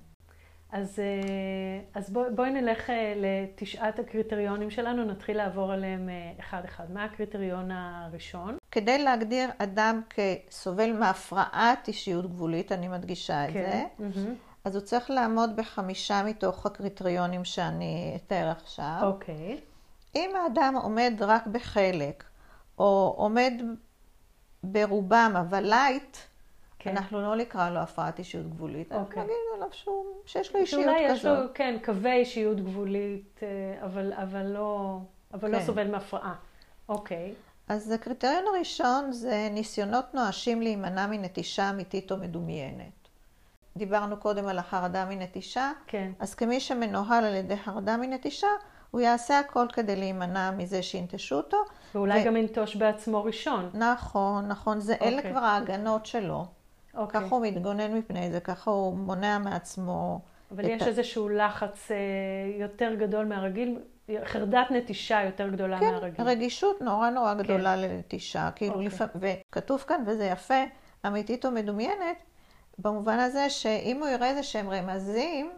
אז, 0.72 0.98
אה, 0.98 2.00
אז 2.00 2.10
בוא, 2.10 2.24
בואי 2.34 2.50
נלך 2.50 2.90
אה, 2.90 3.14
לתשעת 3.16 3.98
הקריטריונים 3.98 4.70
שלנו, 4.70 5.04
נתחיל 5.04 5.36
לעבור 5.36 5.72
עליהם 5.72 6.08
אה, 6.08 6.32
אחד-אחד. 6.40 6.92
מה 6.92 7.04
הקריטריון 7.04 7.70
הראשון? 7.70 8.56
כדי 8.70 9.02
להגדיר 9.02 9.50
אדם 9.58 10.00
כסובל 10.10 10.92
מהפרעת 10.92 11.88
אישיות 11.88 12.26
גבולית, 12.26 12.72
אני 12.72 12.88
מדגישה 12.88 13.48
את 13.48 13.52
כן. 13.52 13.62
זה, 13.62 13.82
mm-hmm. 13.98 14.64
אז 14.64 14.76
הוא 14.76 14.82
צריך 14.84 15.10
לעמוד 15.10 15.56
בחמישה 15.56 16.22
מתוך 16.22 16.66
הקריטריונים 16.66 17.44
שאני 17.44 18.12
אתאר 18.16 18.48
עכשיו. 18.50 18.98
אוקיי. 19.02 19.60
אם 20.14 20.30
האדם 20.36 20.74
עומד 20.82 21.12
רק 21.20 21.46
בחלק, 21.46 22.24
או 22.78 23.14
עומד 23.16 23.52
ברובם, 24.64 25.34
אבל 25.40 25.64
light, 25.64 26.16
כן. 26.82 26.90
אנחנו 26.90 27.22
לא 27.22 27.36
נקרא 27.36 27.70
לו 27.70 27.78
הפרעת 27.78 28.18
אישיות 28.18 28.50
גבולית, 28.50 28.92
אנחנו 28.92 29.06
אוקיי. 29.06 29.22
נגיד 29.22 29.34
עליו 29.54 29.68
שהוא, 29.72 30.04
שיש 30.26 30.54
לו 30.54 30.60
אישיות 30.60 30.82
כזאת. 30.84 30.96
שאולי 30.96 31.12
יש 31.12 31.24
לו, 31.24 31.54
כן, 31.54 31.76
קווי 31.84 32.12
אישיות 32.12 32.60
גבולית, 32.60 33.40
אה, 33.42 33.84
אבל, 33.84 34.12
אבל, 34.12 34.46
לא, 34.46 34.98
אבל 35.34 35.48
לא 35.48 35.54
כן. 35.54 35.60
לא 35.60 35.66
סובל 35.66 35.90
מהפרעה. 35.90 36.34
אוקיי. 36.88 37.34
אז 37.68 37.90
הקריטריון 37.90 38.44
הראשון 38.54 39.12
זה 39.12 39.48
ניסיונות 39.50 40.14
נואשים 40.14 40.62
להימנע 40.62 41.06
מנטישה 41.06 41.70
אמיתית 41.70 42.12
או 42.12 42.16
מדומיינת. 42.16 43.08
דיברנו 43.76 44.16
קודם 44.16 44.46
על 44.48 44.58
החרדה 44.58 45.04
מנטישה, 45.04 45.72
כן. 45.86 46.12
אז 46.18 46.34
כמי 46.34 46.60
שמנוהל 46.60 47.24
על 47.24 47.34
ידי 47.34 47.56
חרדה 47.56 47.96
מנטישה, 47.96 48.46
הוא 48.90 49.00
יעשה 49.00 49.38
הכל 49.38 49.66
כדי 49.72 49.96
להימנע 49.96 50.50
מזה 50.50 50.82
שינטשו 50.82 51.36
אותו. 51.36 51.56
ואולי 51.94 52.22
ו... 52.22 52.24
גם 52.26 52.36
ינטוש 52.36 52.76
בעצמו 52.76 53.24
ראשון. 53.24 53.70
נכון, 53.74 54.48
נכון, 54.48 54.80
זה 54.80 54.94
אלה 55.02 55.16
אוקיי. 55.16 55.30
כבר 55.30 55.40
ההגנות 55.40 56.06
שלו. 56.06 56.44
אוקיי. 56.94 57.20
ככה 57.20 57.34
הוא 57.34 57.46
מתגונן 57.46 57.94
מפני 57.94 58.32
זה, 58.32 58.40
ככה 58.40 58.70
הוא 58.70 58.96
מונע 58.96 59.38
מעצמו. 59.38 60.20
אבל 60.50 60.64
יש 60.64 60.82
ה... 60.82 60.86
איזשהו 60.86 61.28
לחץ 61.28 61.90
אה, 61.90 61.96
יותר 62.60 62.94
גדול 62.94 63.24
מהרגיל, 63.24 63.78
חרדת 64.24 64.70
נטישה 64.70 65.22
יותר 65.22 65.48
גדולה 65.48 65.80
כן, 65.80 65.90
מהרגיל. 65.90 66.16
כן, 66.16 66.22
רגישות 66.22 66.82
נורא 66.82 67.10
נורא 67.10 67.34
כן. 67.34 67.42
גדולה 67.42 67.74
כן. 67.76 67.80
לנטישה. 67.80 68.50
כאילו, 68.54 68.74
אוקיי. 68.74 68.86
לפ... 68.86 69.02
וכתוב 69.14 69.84
כאן, 69.88 70.04
וזה 70.06 70.24
יפה, 70.24 70.64
אמיתית 71.06 71.46
או 71.46 71.50
מדומיינת, 71.50 72.16
במובן 72.78 73.18
הזה 73.18 73.50
שאם 73.50 73.96
הוא 74.00 74.08
יראה 74.08 74.30
איזה 74.30 74.42
שהם 74.42 74.70
רמזים, 74.70 75.50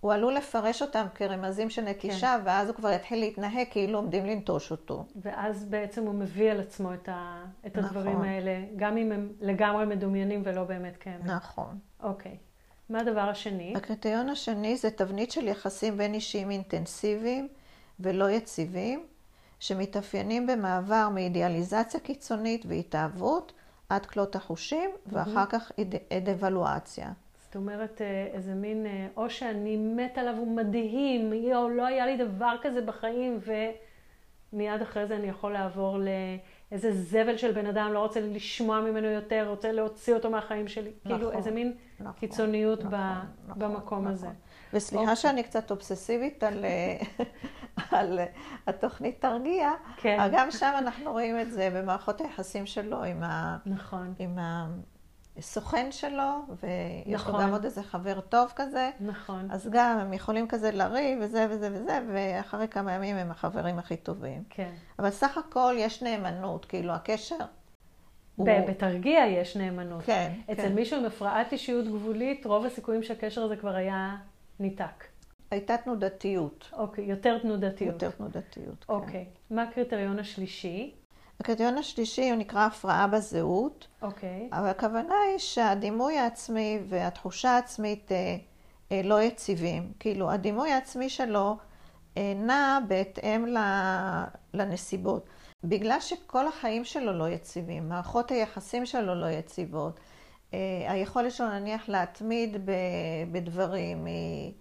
הוא 0.00 0.12
עלול 0.12 0.34
לפרש 0.34 0.82
אותם 0.82 1.06
כרמזים 1.14 1.70
של 1.70 1.82
נטישה, 1.82 2.36
כן. 2.38 2.42
ואז 2.44 2.68
הוא 2.68 2.76
כבר 2.76 2.92
יתחיל 2.92 3.18
להתנהג 3.20 3.66
כאילו 3.70 3.98
עומדים 3.98 4.26
לנטוש 4.26 4.70
אותו. 4.70 5.04
ואז 5.16 5.64
בעצם 5.64 6.04
הוא 6.06 6.14
מביא 6.14 6.50
על 6.50 6.60
עצמו 6.60 6.94
את, 6.94 7.08
ה, 7.08 7.44
את 7.66 7.76
נכון. 7.76 7.84
הדברים 7.84 8.20
האלה, 8.20 8.64
גם 8.76 8.96
אם 8.96 9.12
הם 9.12 9.32
לגמרי 9.40 9.86
מדומיינים 9.86 10.42
ולא 10.44 10.64
באמת 10.64 10.96
קיימים. 10.96 11.26
נכון. 11.26 11.78
אוקיי. 12.02 12.36
מה 12.90 13.00
הדבר 13.00 13.20
השני? 13.20 13.72
הקריטריון 13.76 14.28
השני 14.28 14.76
זה 14.76 14.90
תבנית 14.90 15.30
של 15.30 15.48
יחסים 15.48 15.96
בין 15.96 16.14
אישיים 16.14 16.50
אינטנסיביים 16.50 17.48
ולא 18.00 18.30
יציבים, 18.30 19.06
שמתאפיינים 19.60 20.46
במעבר 20.46 21.08
מאידיאליזציה 21.14 22.00
קיצונית 22.00 22.66
והתאהבות 22.68 23.52
עד 23.88 24.06
כלות 24.06 24.36
החושים. 24.36 24.90
ואחר 25.06 25.46
כך 25.46 25.72
אד-אבלואציה. 26.12 27.12
זאת 27.48 27.56
אומרת, 27.56 28.02
אה, 28.02 28.26
איזה 28.32 28.54
מין, 28.54 28.86
אה, 28.86 29.06
או 29.16 29.30
שאני 29.30 29.76
מת 29.76 30.18
עליו, 30.18 30.34
הוא 30.36 30.56
מדהים, 30.56 31.32
יואו, 31.32 31.68
לא 31.68 31.86
היה 31.86 32.06
לי 32.06 32.16
דבר 32.16 32.54
כזה 32.62 32.80
בחיים, 32.80 33.38
ומיד 34.52 34.82
אחרי 34.82 35.06
זה 35.06 35.16
אני 35.16 35.26
יכול 35.26 35.52
לעבור 35.52 35.98
לאיזה 35.98 36.92
זבל 36.92 37.36
של 37.36 37.52
בן 37.52 37.66
אדם, 37.66 37.92
לא 37.92 37.98
רוצה 37.98 38.20
לשמוע 38.20 38.80
ממנו 38.80 39.06
יותר, 39.06 39.46
רוצה 39.48 39.72
להוציא 39.72 40.14
אותו 40.14 40.30
מהחיים 40.30 40.68
שלי. 40.68 40.90
נכון, 41.04 41.18
כאילו, 41.18 41.32
איזה 41.32 41.50
מין 41.50 41.72
נכון, 42.00 42.12
קיצוניות 42.12 42.78
נכון, 42.78 42.90
ב, 42.90 42.94
נכון, 43.48 43.58
במקום 43.58 43.98
נכון. 43.98 44.12
הזה. 44.12 44.28
וסליחה 44.72 45.02
אוקיי. 45.02 45.16
שאני 45.16 45.42
קצת 45.42 45.70
אובססיבית 45.70 46.44
על, 46.44 46.64
אה, 46.64 46.98
על 47.98 48.20
התוכנית 48.66 49.20
תרגיע, 49.20 49.70
כן. 49.96 50.28
גם 50.32 50.50
שם 50.50 50.72
אנחנו 50.78 51.12
רואים 51.12 51.40
את 51.40 51.52
זה 51.52 51.70
במערכות 51.74 52.20
היחסים 52.20 52.66
שלו 52.66 53.04
עם, 53.04 53.22
ה, 53.22 53.56
נכון. 53.66 54.14
עם 54.18 54.38
סוכן 55.40 55.92
שלו, 55.92 56.40
ויש 56.48 57.14
נכון. 57.14 57.34
לו 57.34 57.40
גם 57.40 57.52
עוד 57.52 57.64
איזה 57.64 57.82
חבר 57.82 58.20
טוב 58.20 58.52
כזה. 58.56 58.90
נכון. 59.00 59.50
אז 59.50 59.68
גם 59.72 59.98
הם 59.98 60.12
יכולים 60.12 60.48
כזה 60.48 60.70
לריב 60.70 61.18
וזה 61.22 61.46
וזה 61.50 61.70
וזה, 61.72 62.00
ואחרי 62.12 62.68
כמה 62.68 62.92
ימים 62.92 63.16
הם 63.16 63.30
החברים 63.30 63.78
הכי 63.78 63.96
טובים. 63.96 64.42
כן. 64.50 64.70
אבל 64.98 65.10
סך 65.10 65.38
הכל 65.38 65.74
יש 65.78 66.02
נאמנות, 66.02 66.64
כאילו 66.64 66.92
הקשר... 66.92 67.36
הוא... 68.36 68.48
בתרגיע 68.68 69.26
יש 69.26 69.56
נאמנות. 69.56 70.02
כן, 70.04 70.32
אצל 70.52 70.62
כן. 70.62 70.74
מישהו 70.74 70.98
עם 70.98 71.04
הפרעת 71.04 71.52
אישיות 71.52 71.86
גבולית, 71.86 72.46
רוב 72.46 72.64
הסיכויים 72.64 73.02
שהקשר 73.02 73.42
הזה 73.42 73.56
כבר 73.56 73.74
היה 73.74 74.16
ניתק. 74.60 75.04
הייתה 75.50 75.76
תנודתיות. 75.76 76.70
אוקיי, 76.72 77.04
יותר 77.04 77.38
תנודתיות. 77.38 77.92
יותר 78.02 78.10
תנודתיות, 78.10 78.84
כן. 78.84 78.92
אוקיי. 78.92 79.26
מה 79.50 79.62
הקריטריון 79.62 80.18
השלישי? 80.18 80.94
הקריטריון 81.40 81.78
השלישי 81.78 82.30
הוא 82.30 82.38
נקרא 82.38 82.66
הפרעה 82.66 83.06
בזהות. 83.06 83.86
אוקיי. 84.02 84.48
אבל 84.52 84.68
הכוונה 84.68 85.14
היא 85.30 85.38
שהדימוי 85.38 86.18
העצמי 86.18 86.78
והתחושה 86.88 87.50
העצמית 87.50 88.12
אה, 88.12 88.36
אה, 88.92 89.02
לא 89.04 89.22
יציבים. 89.22 89.92
כאילו, 90.00 90.30
הדימוי 90.30 90.72
העצמי 90.72 91.08
שלו 91.08 91.56
אה, 92.16 92.32
נע 92.36 92.78
בהתאם 92.88 93.46
לנסיבות. 94.54 95.26
בגלל 95.64 96.00
שכל 96.00 96.48
החיים 96.48 96.84
שלו 96.84 97.12
לא 97.12 97.28
יציבים, 97.28 97.88
מערכות 97.88 98.30
היחסים 98.30 98.86
שלו 98.86 99.14
לא 99.14 99.26
יציבות, 99.26 100.00
אה, 100.54 100.58
היכולת 100.88 101.32
שלו 101.32 101.48
נניח 101.48 101.88
להתמיד 101.88 102.56
בדברים, 103.32 104.04
היא... 104.04 104.52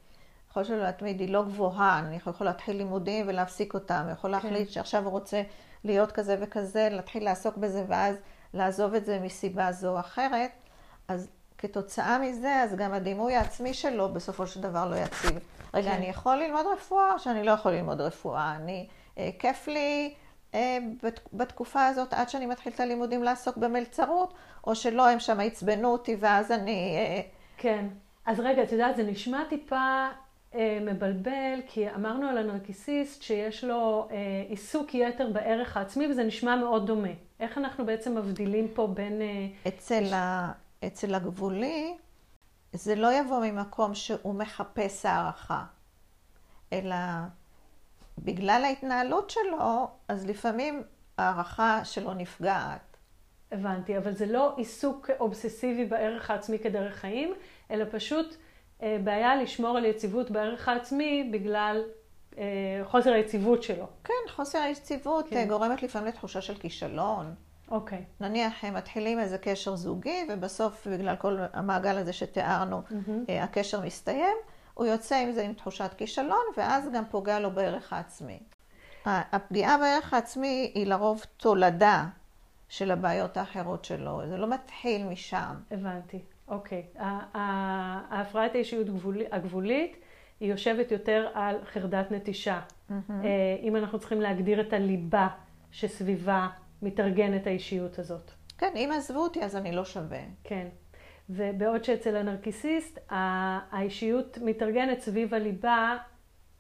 היכולת 0.48 0.66
שלו 0.66 0.78
להתמיד 0.78 1.20
היא 1.20 1.30
לא 1.30 1.44
גבוהה, 1.44 2.00
אני 2.00 2.16
יכול 2.16 2.48
להתחיל 2.48 2.78
לימודים 2.78 3.26
ולהפסיק 3.30 3.74
אותם, 3.74 4.08
יכול 4.12 4.30
כן. 4.30 4.32
להחליט 4.32 4.70
שעכשיו 4.70 5.04
הוא 5.04 5.12
רוצה 5.12 5.42
להיות 5.88 6.12
כזה 6.12 6.38
וכזה, 6.40 6.88
להתחיל 6.92 7.24
לעסוק 7.24 7.58
בזה 7.58 7.86
ואז 7.88 8.16
לעזוב 8.54 8.94
את 8.94 9.06
זה 9.06 9.20
מסיבה 9.20 9.72
זו 9.72 9.90
או 9.90 10.00
אחרת, 10.00 10.52
אז 11.08 11.30
כתוצאה 11.58 12.20
מזה, 12.20 12.62
אז 12.64 12.76
גם 12.76 12.94
הדימוי 12.94 13.36
העצמי 13.36 13.74
שלו 13.74 14.14
בסופו 14.14 14.48
של 14.48 14.62
דבר 14.62 14.90
לא 14.90 14.96
יציב. 14.96 15.40
רגע, 15.74 15.90
כן. 15.90 15.96
אני 15.96 16.06
יכול 16.06 16.36
ללמוד 16.36 16.66
רפואה 16.74 17.14
או 17.14 17.20
שאני 17.20 17.44
לא 17.44 17.52
יכול 17.52 17.72
ללמוד 17.72 18.02
רפואה? 18.02 18.56
אני, 18.56 18.88
אה, 19.18 19.30
כיף 19.40 19.68
לי 19.68 20.14
אה, 20.54 20.78
בת, 21.04 21.20
בתקופה 21.34 21.86
הזאת 21.86 22.14
עד 22.14 22.30
שאני 22.30 22.46
מתחיל 22.46 22.74
את 22.76 22.80
הלימודים 22.80 23.24
לעסוק 23.24 23.58
במלצרות, 23.58 24.34
או 24.68 24.76
שלא, 24.76 25.10
הם 25.10 25.20
שם 25.20 25.40
עצבנו 25.40 25.88
אותי 25.88 26.18
ואז 26.20 26.52
אני... 26.52 26.98
אה, 26.98 27.22
כן. 27.58 27.86
אז 28.26 28.40
רגע, 28.40 28.64
את 28.64 28.72
יודעת, 28.72 28.96
זה 28.96 29.04
נשמע 29.04 29.44
טיפה 29.50 30.08
מבלבל, 30.82 31.60
כי 31.68 31.90
אמרנו 31.90 32.28
על 32.28 32.38
הנרקיסיסט 32.38 33.22
שיש 33.22 33.64
לו 33.64 34.08
אה, 34.12 34.18
עיסוק 34.50 34.96
יתר 34.96 35.30
בערך 35.34 35.78
העצמי, 35.78 36.08
וזה 36.08 36.24
נשמע 36.24 36.56
מאוד 36.56 36.88
דומה. 36.88 37.10
איך 37.40 37.58
אנחנו 37.58 37.86
בעצם 37.86 38.18
מבדילים 38.18 38.68
פה 38.74 38.88
בין... 38.88 39.22
אה, 39.22 39.48
אצל, 39.68 40.06
ש... 40.06 40.14
ה... 40.14 40.52
אצל 40.88 41.16
הגבולי, 41.16 41.98
זה 42.74 42.96
לא 42.96 43.14
יבוא 43.14 43.46
ממקום 43.46 43.96
שהוא 43.96 44.36
מחפש 44.36 45.06
הערכה, 45.06 45.64
אלא 46.74 46.96
בגלל 48.18 48.62
ההתנהלות 48.66 49.30
שלו, 49.30 49.88
אז 50.08 50.26
לפעמים 50.26 50.84
הערכה 51.18 51.86
שלו 51.86 52.14
נפגעת. 52.14 52.98
הבנתי, 53.52 53.98
אבל 53.98 54.12
זה 54.12 54.26
לא 54.26 54.54
עיסוק 54.58 55.10
אובססיבי 55.20 55.86
בערך 55.86 56.30
העצמי 56.30 56.60
כדרך 56.60 56.96
חיים, 56.96 57.34
אלא 57.72 57.86
פשוט 57.92 58.26
אה, 58.34 58.47
בעיה 58.82 59.36
לשמור 59.36 59.78
על 59.78 59.86
יציבות 59.86 60.32
בערך 60.32 60.70
העצמי 60.70 61.30
בגלל 61.34 61.84
אה, 62.38 62.44
חוסר 62.84 63.14
היציבות 63.14 63.64
שלו. 63.64 63.88
כן, 64.04 64.14
חוסר 64.30 64.60
היציבות 64.60 65.30
כן. 65.30 65.38
אה, 65.38 65.46
גורמת 65.46 65.84
לפעמים 65.84 66.08
לתחושה 66.08 66.42
של 66.42 66.56
כישלון. 66.58 67.36
אוקיי. 67.72 68.04
נניח 68.22 68.64
הם 68.64 68.74
מתחילים 68.74 69.20
איזה 69.20 69.38
קשר 69.38 69.76
זוגי, 69.76 70.28
ובסוף, 70.30 70.88
בגלל 70.88 71.16
כל 71.16 71.38
המעגל 71.54 71.98
הזה 71.98 72.14
שתיארנו, 72.14 72.82
mm-hmm. 72.90 73.32
הקשר 73.32 73.82
מסתיים, 73.82 74.36
הוא 74.74 74.86
יוצא 74.86 75.16
עם 75.16 75.32
זה 75.32 75.42
עם 75.42 75.54
תחושת 75.54 75.90
כישלון, 75.98 76.44
ואז 76.58 76.90
גם 76.94 77.04
פוגע 77.06 77.40
לו 77.40 77.52
בערך 77.52 77.94
העצמי. 77.94 78.40
הפגיעה 79.06 79.78
בערך 79.78 80.14
העצמי 80.14 80.72
היא 80.76 80.88
לרוב 80.88 81.26
תולדה 81.38 82.06
של 82.70 82.92
הבעיות 82.92 83.38
האחרות 83.38 83.86
שלו, 83.86 84.22
זה 84.28 84.38
לא 84.38 84.50
מתחיל 84.50 85.04
משם. 85.04 85.56
הבנתי, 85.72 86.20
אוקיי. 86.48 86.84
ההפרעת 87.34 88.56
האישיות 88.56 88.88
הגבולית 89.32 89.98
היא 90.40 90.52
יושבת 90.52 90.92
יותר 90.92 91.28
על 91.34 91.56
חרדת 91.66 92.12
נטישה. 92.12 92.62
Mm-hmm. 92.62 92.94
אם 93.62 93.76
אנחנו 93.76 94.00
צריכים 94.00 94.22
להגדיר 94.22 94.62
את 94.62 94.74
הליבה 94.74 95.28
שסביבה 95.72 96.48
מתארגנת 96.82 97.48
האישיות 97.48 98.00
הזאת. 98.00 98.32
כן, 98.58 98.74
אם 98.76 98.90
עזבו 98.96 99.20
אותי 99.20 99.44
אז 99.44 99.56
אני 99.56 99.72
לא 99.72 99.86
שווה. 99.86 100.22
כן. 100.44 100.68
ובעוד 101.30 101.84
שאצל 101.84 102.16
הנרקיסיסט 102.16 103.00
האישיות 103.10 104.38
מתארגנת 104.42 105.00
סביב 105.00 105.34
הליבה, 105.34 105.98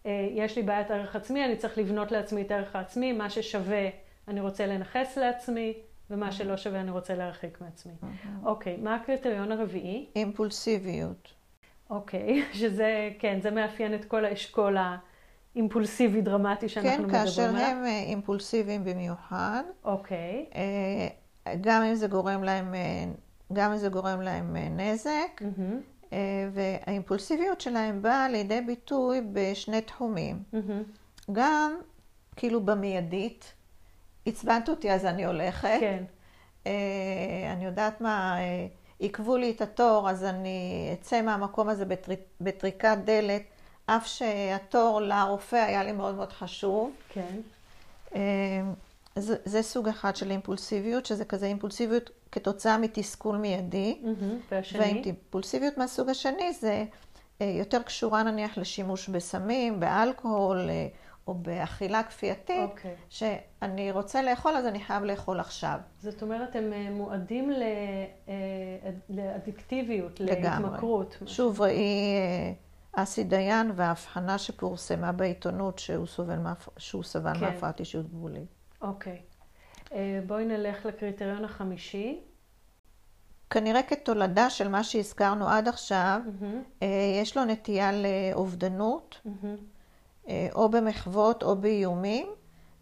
אה, 0.05 0.27
יש 0.31 0.55
לי 0.55 0.63
בעיית 0.63 0.91
ערך 0.91 1.15
עצמי, 1.15 1.45
אני 1.45 1.55
צריך 1.55 1.77
לבנות 1.77 2.11
לעצמי 2.11 2.41
את 2.41 2.51
הערך 2.51 2.75
העצמי, 2.75 3.13
מה 3.13 3.29
ששווה 3.29 3.89
אני 4.27 4.41
רוצה 4.41 4.67
לנכס 4.67 5.17
לעצמי, 5.17 5.73
ומה 6.09 6.31
שלא 6.31 6.57
שווה 6.57 6.81
אני 6.81 6.91
רוצה 6.91 7.15
להרחיק 7.15 7.61
מעצמי. 7.61 7.93
אוקיי, 8.43 8.77
מה 8.77 8.95
הקריטריון 8.95 9.51
הרביעי? 9.51 10.05
אימפולסיביות. 10.15 11.33
אוקיי, 11.89 12.43
שזה, 12.59 13.09
כן, 13.19 13.39
זה 13.41 13.51
מאפיין 13.51 13.93
את 13.93 14.05
כל 14.05 14.25
האשכול 14.25 14.77
האימפולסיבי 15.55 16.21
דרמטי 16.21 16.69
שאנחנו 16.69 16.89
כן, 16.89 17.03
מדברים 17.03 17.15
עליו. 17.15 17.25
כן, 17.25 17.25
כאשר 17.25 17.55
הם 17.55 17.85
אה, 17.85 17.99
אימפולסיביים 17.99 18.83
במיוחד. 18.83 19.63
אוקיי. 19.83 20.45
אה, 20.55 21.07
גם 21.61 21.83
אם 21.83 21.95
זה 21.95 22.07
גורם 22.07 22.43
להם, 22.43 22.75
גם 23.53 23.71
אם 23.71 23.77
זה 23.77 23.89
גורם 23.89 24.21
להם 24.21 24.55
נזק, 24.55 25.41
mm-hmm. 25.41 26.13
אה, 26.13 26.49
והאימפולסיביות 26.53 27.61
שלהם 27.61 28.01
באה 28.01 28.29
לידי 28.29 28.61
ביטוי 28.61 29.21
בשני 29.33 29.81
תחומים. 29.81 30.43
Mm-hmm. 30.53 31.31
גם 31.31 31.77
כאילו 32.35 32.61
במיידית, 32.61 33.53
עצבנת 34.27 34.69
אותי 34.69 34.91
אז 34.91 35.05
אני 35.05 35.25
הולכת. 35.25 35.77
כן. 35.79 36.03
אה, 36.67 36.71
אני 37.53 37.65
יודעת 37.65 38.01
מה, 38.01 38.39
אה, 38.39 38.67
עיכבו 38.99 39.37
לי 39.37 39.51
את 39.51 39.61
התור, 39.61 40.09
אז 40.09 40.23
אני 40.23 40.89
אצא 40.93 41.21
מהמקום 41.21 41.69
הזה 41.69 41.85
בטריק, 41.85 42.19
בטריקת 42.41 42.97
דלת, 43.03 43.41
אף 43.85 44.07
שהתור 44.07 45.01
לרופא 45.01 45.55
היה 45.55 45.83
לי 45.83 45.91
מאוד 45.91 46.15
מאוד 46.15 46.33
חשוב. 46.33 46.91
כן. 47.09 47.39
זה, 49.15 49.35
זה 49.45 49.61
סוג 49.61 49.87
אחד 49.87 50.15
של 50.15 50.31
אימפולסיביות, 50.31 51.05
שזה 51.05 51.25
כזה 51.25 51.45
אימפולסיביות 51.45 52.09
כתוצאה 52.31 52.77
מתסכול 52.77 53.37
מיידי. 53.37 53.97
Mm-hmm, 54.01 54.51
והשני? 54.51 54.79
והאימפולסיביות 54.79 55.77
מהסוג 55.77 56.09
השני 56.09 56.53
זה 56.53 56.85
אה, 57.41 57.53
יותר 57.59 57.83
קשורה 57.83 58.23
נניח 58.23 58.57
לשימוש 58.57 59.09
בסמים, 59.09 59.79
באלכוהול 59.79 60.69
אה, 60.69 60.87
או 61.27 61.33
באכילה 61.33 62.03
כפייתית, 62.03 62.69
okay. 62.69 62.71
אוקיי. 62.71 62.95
שאני 63.09 63.91
רוצה 63.91 64.21
לאכול 64.21 64.55
אז 64.55 64.65
אני 64.65 64.79
חייב 64.79 65.03
לאכול 65.03 65.39
עכשיו. 65.39 65.79
זאת 65.99 66.21
אומרת, 66.21 66.55
הם 66.55 66.73
אה, 66.73 66.89
מועדים 66.91 67.51
לאדיקטיביות, 69.09 70.19
להתמכרות. 70.19 71.17
שוב, 71.25 71.61
ראי 71.61 72.15
אסי 72.91 73.23
דיין 73.23 73.71
וההבחנה 73.75 74.37
שפורסמה 74.37 75.11
בעיתונות 75.11 75.79
שהוא, 75.79 76.07
סובל, 76.07 76.39
שהוא 76.77 77.03
סבל 77.03 77.33
כן. 77.33 77.39
מהפרעת 77.39 77.79
אישיות 77.79 78.09
גבולית. 78.09 78.47
אוקיי. 78.81 79.21
אה, 79.93 80.19
בואי 80.27 80.45
נלך 80.45 80.85
לקריטריון 80.85 81.45
החמישי. 81.45 82.19
כנראה 83.49 83.83
כתולדה 83.83 84.49
של 84.49 84.67
מה 84.67 84.83
שהזכרנו 84.83 85.49
עד 85.49 85.67
עכשיו, 85.67 86.21
mm-hmm. 86.25 86.85
יש 87.21 87.37
לו 87.37 87.45
נטייה 87.45 87.91
לאובדנות, 87.91 89.21
mm-hmm. 89.25 89.47
או 90.53 90.69
במחוות 90.69 91.43
או 91.43 91.55
באיומים, 91.55 92.27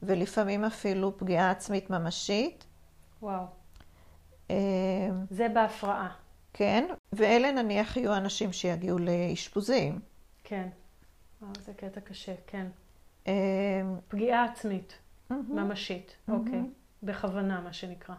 ולפעמים 0.04 0.66
אפילו 0.66 1.18
פגיעה 1.18 1.52
עצמית 1.52 1.90
ממשית. 1.90 2.66
וואו. 3.22 3.46
זה 5.30 5.48
בהפרעה. 5.54 6.10
כן, 6.54 6.88
ואלה 7.14 7.52
נניח 7.52 7.98
יהיו 7.98 8.16
אנשים 8.16 8.54
שיגיעו 8.54 8.98
לאשפוזים. 9.00 10.00
כן. 10.44 10.68
וואו, 11.42 11.52
זה 11.66 11.74
קטע 11.74 12.02
קשה, 12.02 12.34
כן. 12.48 12.68
פגיעה 14.08 14.46
עצמית. 14.46 14.98
ממשית. 15.30 16.16
אוקיי. 16.28 16.62
בכוונה, 17.04 17.62
מה 17.62 17.74
שנקרא. 17.74 18.16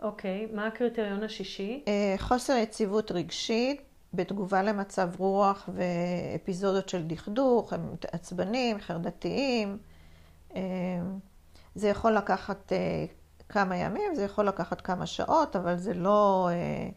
אוקיי, 0.00 0.48
מה 0.52 0.66
הקריטריון 0.66 1.22
השישי? 1.22 1.84
חוסר 2.18 2.52
יציבות 2.52 3.10
רגשית 3.10 3.82
בתגובה 4.14 4.62
למצב 4.62 5.10
רוח 5.18 5.68
ואפיזודות 5.74 6.88
של 6.88 7.06
דכדוך, 7.06 7.72
הם 7.72 7.94
עצבנים, 8.12 8.80
חרדתיים. 8.80 9.78
Uh, 10.50 10.54
זה 11.74 11.88
יכול 11.88 12.12
לקחת 12.12 12.72
uh, 12.72 13.48
כמה 13.48 13.76
ימים, 13.76 14.14
זה 14.14 14.22
יכול 14.22 14.48
לקחת 14.48 14.80
כמה 14.80 15.06
שעות, 15.06 15.56
אבל 15.56 15.76
זה 15.76 15.94
לא, 15.94 16.48
uh, 16.50 16.94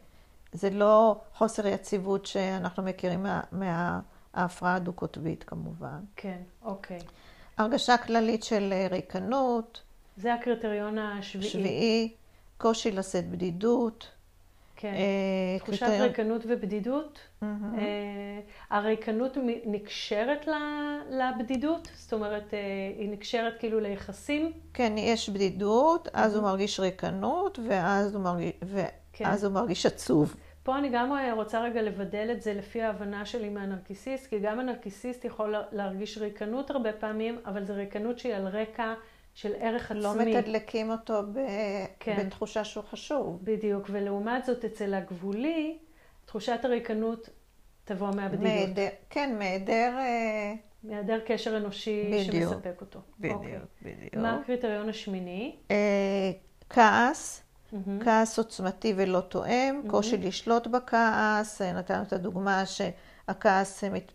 זה 0.52 0.70
לא 0.70 1.20
חוסר 1.34 1.66
יציבות 1.66 2.26
שאנחנו 2.26 2.82
מכירים 2.82 3.22
מה, 3.22 3.40
מההפרעה 3.52 4.74
הדו-קוטבית 4.74 5.44
כמובן. 5.44 6.00
כן, 6.16 6.42
אוקיי. 6.62 7.00
הרגשה 7.58 7.96
כללית 7.96 8.44
של 8.44 8.72
אה, 8.72 8.86
ריקנות. 8.90 9.82
זה 10.16 10.34
הקריטריון 10.34 10.98
השביעי. 10.98 11.50
שביעי, 11.50 12.14
קושי 12.58 12.90
לשאת 12.90 13.30
בדידות. 13.30 14.08
כן, 14.76 14.94
אה, 14.94 15.58
תחושת 15.58 15.80
קריטריון... 15.80 16.08
ריקנות 16.08 16.42
ובדידות. 16.48 17.18
Mm-hmm. 17.18 17.46
אה, 17.78 18.40
הריקנות 18.70 19.36
נקשרת 19.66 20.48
לבדידות? 21.10 21.88
זאת 21.94 22.12
אומרת, 22.12 22.54
אה, 22.54 22.58
היא 22.98 23.10
נקשרת 23.10 23.58
כאילו 23.58 23.80
ליחסים? 23.80 24.52
כן, 24.74 24.92
יש 24.98 25.30
בדידות, 25.30 26.08
אז 26.12 26.32
mm-hmm. 26.32 26.36
הוא 26.36 26.44
מרגיש 26.44 26.80
ריקנות, 26.80 27.58
ואז 27.68 28.14
הוא 28.14 28.22
מרגיש. 28.22 28.52
ואז 28.62 28.90
כן. 29.12 29.46
הוא 29.46 29.54
מרגיש 29.54 29.86
עצוב. 29.86 30.36
פה 30.62 30.78
אני 30.78 30.88
גם 30.88 31.12
רוצה 31.32 31.60
רגע 31.60 31.82
לבדל 31.82 32.28
את 32.32 32.42
זה 32.42 32.54
לפי 32.54 32.82
ההבנה 32.82 33.26
שלי 33.26 33.48
מהנרקיסיסט, 33.48 34.26
כי 34.26 34.38
גם 34.38 34.60
הנרקיסיסט 34.60 35.24
יכול 35.24 35.54
להרגיש 35.72 36.18
ריקנות 36.18 36.70
הרבה 36.70 36.92
פעמים, 36.92 37.38
אבל 37.46 37.64
זו 37.64 37.74
ריקנות 37.74 38.18
שהיא 38.18 38.34
על 38.34 38.46
רקע 38.46 38.94
של 39.36 39.52
ערך 39.60 39.92
לא 39.94 40.10
עצמי. 40.10 40.32
לא 40.34 40.38
מתדלקים 40.38 40.90
אותו 40.90 41.22
ב... 41.32 41.38
כן. 42.00 42.26
בתחושה 42.26 42.64
שהוא 42.64 42.84
חשוב. 42.84 43.38
בדיוק, 43.42 43.86
ולעומת 43.90 44.44
זאת 44.44 44.64
אצל 44.64 44.94
הגבולי, 44.94 45.78
תחושת 46.24 46.60
הריקנות 46.62 47.28
תבוא 47.84 48.10
מהבדידות. 48.10 48.42
מהיעדר, 48.42 48.88
כן, 49.10 49.38
מהיעדר... 49.38 49.94
אה, 49.98 50.54
מהיעדר 50.84 51.20
קשר 51.26 51.56
אנושי 51.56 52.10
בדיוק, 52.12 52.52
שמספק 52.52 52.80
אותו. 52.80 53.00
בדיוק, 53.20 53.34
אוקיי. 53.34 53.58
בדיוק. 53.82 54.14
מה 54.14 54.40
הקריטריון 54.40 54.88
השמיני? 54.88 55.56
אה, 55.70 56.30
כעס. 56.70 57.42
Mm-hmm. 57.72 58.04
כעס 58.04 58.38
עוצמתי 58.38 58.94
ולא 58.96 59.20
תואם, 59.20 59.82
mm-hmm. 59.84 59.90
קושי 59.90 60.16
לשלוט 60.16 60.66
בכעס, 60.66 61.62
אה, 61.62 61.72
נתנו 61.72 62.02
את 62.02 62.12
הדוגמה 62.12 62.62
שהכעס 62.66 63.84
מת, 63.84 64.12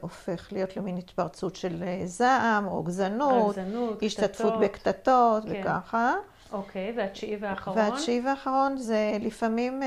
הופך 0.00 0.52
להיות 0.52 0.76
למין 0.76 0.96
התפרצות 0.96 1.56
של 1.56 1.84
זעם, 2.04 2.64
רוגזנות, 2.64 3.56
השתתפות 4.02 4.52
קטטות. 4.52 4.60
בקטטות 4.60 5.42
כן. 5.42 5.60
וככה. 5.60 6.14
אוקיי, 6.52 6.92
והתשיעי 6.96 7.36
והאחרון? 7.36 7.78
והתשיעי 7.78 8.20
והאחרון 8.20 8.76
זה 8.76 9.16
לפעמים 9.20 9.82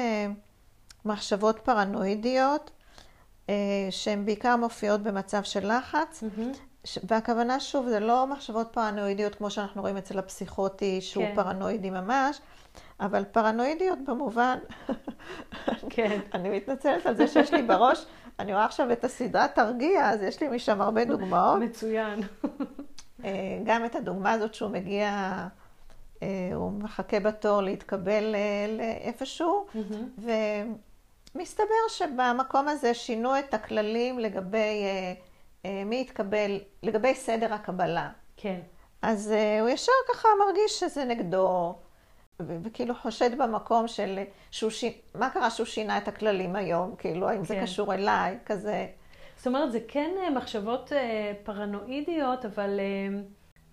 מחשבות 1.06 1.60
פרנואידיות, 1.60 2.72
שהן 3.90 4.26
בעיקר 4.26 4.56
מופיעות 4.56 5.02
במצב 5.02 5.44
של 5.44 5.78
לחץ. 5.78 6.24
Mm-hmm. 6.24 6.70
והכוונה 7.04 7.60
שוב, 7.60 7.90
זה 7.90 8.00
לא 8.00 8.28
מחשבות 8.28 8.68
פרנואידיות 8.72 9.36
כמו 9.36 9.52
שאנחנו 9.52 9.82
רואים 9.82 9.98
אצל 9.98 10.20
הפסיכוטי, 10.20 11.02
שהוא 11.02 11.26
כן. 11.26 11.36
פרנואידי 11.36 11.90
ממש, 11.90 12.42
אבל 13.00 13.24
פרנואידיות 13.24 14.00
במובן, 14.08 14.58
כן. 15.90 16.20
אני 16.34 16.50
מתנצלת 16.50 17.06
על 17.06 17.16
זה 17.16 17.28
שיש 17.28 17.54
לי 17.54 17.64
בראש, 17.64 18.06
אני 18.40 18.54
רואה 18.54 18.66
עכשיו 18.66 18.92
את 18.92 19.04
הסדרה 19.04 19.48
תרגיע, 19.48 20.10
אז 20.10 20.22
יש 20.22 20.42
לי 20.42 20.48
משם 20.48 20.82
הרבה 20.82 21.06
דוגמאות. 21.06 21.60
מצוין. 21.62 22.20
אה, 23.26 23.60
גם 23.64 23.86
את 23.86 23.96
הדוגמה 23.96 24.32
הזאת 24.32 24.54
שהוא 24.54 24.72
מגיע, 24.72 25.38
אה, 26.24 26.28
הוא 26.56 26.72
מחכה 26.72 27.20
בתור 27.20 27.62
להתקבל 27.62 28.36
אה, 28.36 28.66
לאיפשהו, 28.78 29.66
ומסתבר 31.36 31.88
שבמקום 31.90 32.68
הזה 32.68 32.94
שינו 32.94 33.40
את 33.40 33.54
הכללים 33.54 34.20
לגבי 34.20 34.84
מי 35.86 36.02
יתקבל, 36.02 36.60
לגבי 36.84 37.16
סדר 37.16 37.54
הקבלה. 37.54 38.10
כן. 38.38 38.60
אז 39.02 39.34
הוא 39.62 39.70
ישר 39.70 39.92
ככה 40.14 40.28
מרגיש 40.46 40.80
שזה 40.80 41.06
נגדו. 41.06 41.76
וכאילו 42.48 42.96
חושד 42.96 43.38
במקום 43.38 43.88
של, 43.88 44.20
שהוא 44.52 44.72
ש... 44.72 44.84
מה 45.16 45.30
קרה 45.30 45.50
שהוא 45.50 45.66
שינה 45.66 45.98
את 45.98 46.08
הכללים 46.08 46.56
היום, 46.56 46.96
כאילו, 46.98 47.30
האם 47.30 47.38
כן. 47.38 47.44
זה 47.44 47.60
קשור 47.62 47.94
אליי, 47.94 48.38
כזה. 48.46 48.88
זאת 49.38 49.48
אומרת, 49.48 49.72
זה 49.72 49.80
כן 49.88 50.12
אה, 50.24 50.30
מחשבות 50.30 50.94
אה, 50.94 51.34
פרנואידיות, 51.44 52.46
אבל, 52.46 52.80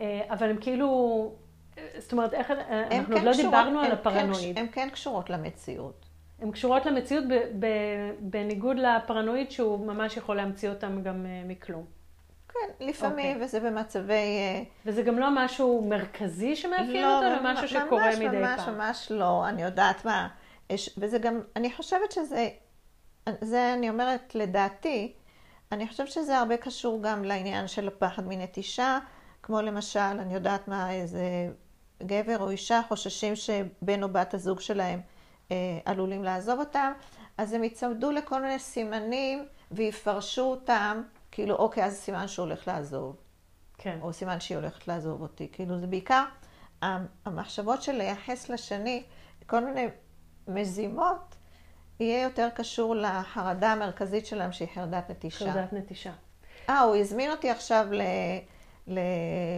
אה, 0.01 0.21
אבל 0.31 0.51
הם 0.51 0.57
כאילו, 0.57 1.33
זאת 1.99 2.13
אומרת, 2.13 2.35
איך, 2.35 2.51
אנחנו 2.51 3.07
כן 3.07 3.13
עוד 3.13 3.23
לא 3.23 3.33
קשורות, 3.33 3.55
דיברנו 3.55 3.81
על 3.81 3.93
הפרנואיד. 3.93 4.57
כן, 4.57 4.61
הן 4.61 4.69
כן 4.73 4.89
קשורות 4.93 5.31
למציאות. 5.31 6.07
הן 6.39 6.51
קשורות 6.51 6.87
למציאות 6.87 7.25
ב, 7.29 7.35
ב, 7.59 7.67
בניגוד 8.21 8.77
לפרנואיד 8.77 9.51
שהוא 9.51 9.87
ממש 9.87 10.17
יכול 10.17 10.37
להמציא 10.37 10.71
אותם 10.71 11.03
גם 11.03 11.27
מכלום. 11.49 11.96
כן, 12.61 12.87
לפעמים, 12.87 13.33
okay. 13.33 13.35
אוקיי. 13.35 13.45
וזה 13.45 13.61
במצבי... 13.61 14.13
אה, 14.13 14.63
וזה 14.87 15.03
גם 15.03 15.19
לא 15.19 15.29
משהו 15.33 15.87
מרכזי 15.89 16.57
שמאפיין 16.57 17.03
לא, 17.03 17.17
אותו, 17.17 17.27
אלא 17.27 17.53
משהו 17.53 17.69
שקורה 17.69 18.07
ממש, 18.07 18.15
מדי 18.15 18.37
ממש, 18.37 18.61
פעם. 18.61 18.75
ממש 18.75 18.87
ממש 18.87 19.13
לא, 19.13 19.49
אני 19.49 19.63
יודעת 19.63 20.05
מה. 20.05 20.29
וזה 20.99 21.19
גם, 21.19 21.41
אני 21.57 21.73
חושבת 21.73 22.13
שזה, 22.13 22.49
זה 23.41 23.75
אני 23.75 23.91
אומרת 23.91 24.35
לדעתי, 24.35 25.13
אני 25.73 25.89
חושבת 25.89 26.09
שזה 26.09 26.39
הרבה 26.39 26.57
קשור 26.57 27.03
גם 27.03 27.25
לעניין 27.25 27.69
של 27.69 27.89
הפחד 27.89 28.27
מנטישה, 28.27 28.99
כמו 29.43 29.63
למשל, 29.63 30.01
אני 30.01 30.35
יודעת 30.35 30.69
מה, 30.69 30.93
איזה 30.93 31.51
גבר 32.03 32.39
או 32.39 32.51
אישה 32.51 32.81
חוששים 32.89 33.37
שבן 33.37 34.03
או 34.03 34.09
בת 34.09 34.35
הזוג 34.35 34.61
שלהם 34.61 35.01
אה, 35.51 35.57
עלולים 35.85 36.25
לעזוב 36.25 36.61
אותם, 36.61 36.93
אז 37.39 37.53
הם 37.53 37.65
יצמדו 37.65 38.11
לכל 38.11 38.43
מיני 38.43 38.59
סימנים 38.59 39.47
ויפרשו 39.71 40.43
אותם, 40.43 41.03
כאילו, 41.37 41.57
אוקיי, 41.57 41.85
אז 41.85 41.97
סימן 41.97 42.29
שהוא 42.29 42.47
הולך 42.47 42.69
לעזוב. 42.69 43.17
כן. 43.79 43.99
או 44.03 44.13
סימן 44.13 44.41
שהיא 44.41 44.59
הולכת 44.59 44.89
לעזוב 44.89 45.23
אותי. 45.23 45.49
כאילו, 45.53 45.79
זה 45.79 45.87
בעיקר 45.87 46.25
המחשבות 47.25 47.83
של 47.83 47.93
לייחס 47.93 48.49
לשני 48.49 49.03
כל 49.47 49.65
מיני 49.65 49.87
מזימות, 50.49 51.37
יהיה 52.01 52.23
יותר 52.23 52.49
קשור 52.55 52.97
לחרדה 52.97 53.73
המרכזית 53.73 54.27
שלהם, 54.27 54.53
שהיא 54.53 54.69
חרדת 54.75 55.11
נטישה. 55.11 55.53
חרדת 55.53 55.73
נטישה. 55.73 56.13
אה, 56.69 56.81
הוא 56.81 56.97
הזמין 56.97 57.31
אותי 57.31 57.51
עכשיו 57.51 57.87
ל... 57.91 58.03
ל... 58.87 59.01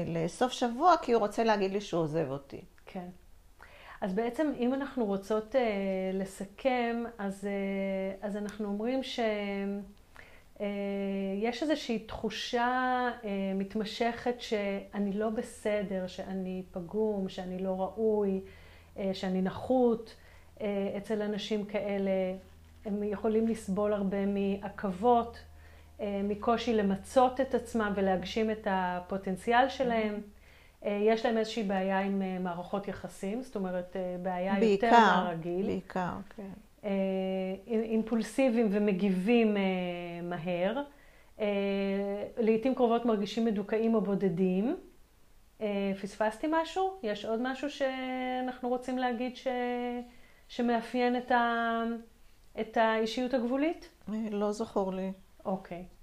לסוף 0.06 0.52
שבוע, 0.52 0.94
כי 1.02 1.12
הוא 1.12 1.20
רוצה 1.20 1.44
להגיד 1.44 1.72
לי 1.72 1.80
שהוא 1.80 2.02
עוזב 2.02 2.26
אותי. 2.30 2.64
כן. 2.86 3.08
אז 4.00 4.12
בעצם, 4.12 4.52
אם 4.58 4.74
אנחנו 4.74 5.04
רוצות 5.04 5.54
uh, 5.54 5.58
לסכם, 6.12 7.04
אז, 7.18 7.44
uh, 7.44 8.26
אז 8.26 8.36
אנחנו 8.36 8.68
אומרים 8.68 9.02
שיש 9.02 9.26
uh, 10.58 10.62
איזושהי 11.62 11.98
תחושה 11.98 13.10
uh, 13.22 13.26
מתמשכת 13.54 14.34
שאני 14.38 15.12
לא 15.12 15.30
בסדר, 15.30 16.06
שאני 16.06 16.62
פגום, 16.70 17.28
שאני 17.28 17.58
לא 17.58 17.80
ראוי, 17.80 18.40
uh, 18.96 19.00
שאני 19.12 19.42
נחות. 19.42 20.14
אצל 20.96 21.22
אנשים 21.22 21.64
כאלה, 21.64 22.10
הם 22.84 23.02
יכולים 23.02 23.48
לסבול 23.48 23.92
הרבה 23.92 24.26
מעכבות, 24.26 25.38
מקושי 26.00 26.74
למצות 26.74 27.40
את 27.40 27.54
עצמם 27.54 27.92
ולהגשים 27.96 28.50
את 28.50 28.66
הפוטנציאל 28.70 29.68
שלהם. 29.68 30.14
Mm-hmm. 30.14 30.38
אה, 30.84 30.98
יש 31.02 31.26
להם 31.26 31.38
איזושהי 31.38 31.62
בעיה 31.62 32.00
עם 32.00 32.22
אה, 32.22 32.38
מערכות 32.38 32.88
יחסים, 32.88 33.42
זאת 33.42 33.56
אומרת, 33.56 33.96
אה, 33.96 34.16
בעיה 34.22 34.54
בעיקר, 34.54 34.86
יותר 34.86 34.98
מהרגיל. 34.98 35.66
בעיקר, 35.66 36.12
כן. 36.36 36.52
אימפולסיביים 37.66 38.68
ומגיבים 38.70 39.56
מהר. 40.22 40.82
לעיתים 42.38 42.74
קרובות 42.74 43.04
מרגישים 43.04 43.44
מדוכאים 43.44 43.94
או 43.94 44.00
בודדים. 44.00 44.76
פספסתי 46.02 46.46
משהו? 46.50 47.00
יש 47.02 47.24
עוד 47.24 47.40
משהו 47.42 47.70
שאנחנו 47.70 48.68
רוצים 48.68 48.98
להגיד 48.98 49.36
ש... 49.36 49.46
שמאפיין 50.48 51.16
את, 51.16 51.30
ה... 51.30 51.82
את 52.60 52.76
האישיות 52.76 53.34
הגבולית? 53.34 53.88
לא 54.30 54.52
זכור 54.52 54.92
לי. 54.92 55.12
אוקיי. 55.44 55.84
Okay. 55.88 55.98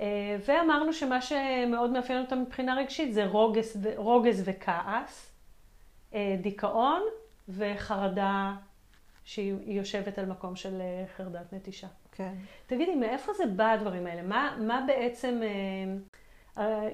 אה, 0.00 0.36
ואמרנו 0.46 0.92
שמה 0.92 1.20
שמאוד 1.20 1.90
מאפיין 1.90 2.20
אותם 2.20 2.42
מבחינה 2.42 2.74
רגשית 2.74 3.14
זה 3.14 3.26
רוגז, 3.26 3.88
רוגז 3.96 4.42
וכעס, 4.44 5.32
אה, 6.14 6.36
דיכאון 6.40 7.02
וחרדה 7.48 8.54
שהיא 9.24 9.54
יושבת 9.66 10.18
על 10.18 10.26
מקום 10.26 10.56
של 10.56 10.80
אה, 10.80 11.04
חרדת 11.16 11.52
נטישה. 11.52 11.86
כן. 12.12 12.34
תגידי, 12.66 12.94
מאיפה 12.94 13.32
זה 13.32 13.46
בא 13.46 13.70
הדברים 13.70 14.06
האלה? 14.06 14.22
מה, 14.22 14.56
מה 14.60 14.84
בעצם, 14.86 15.40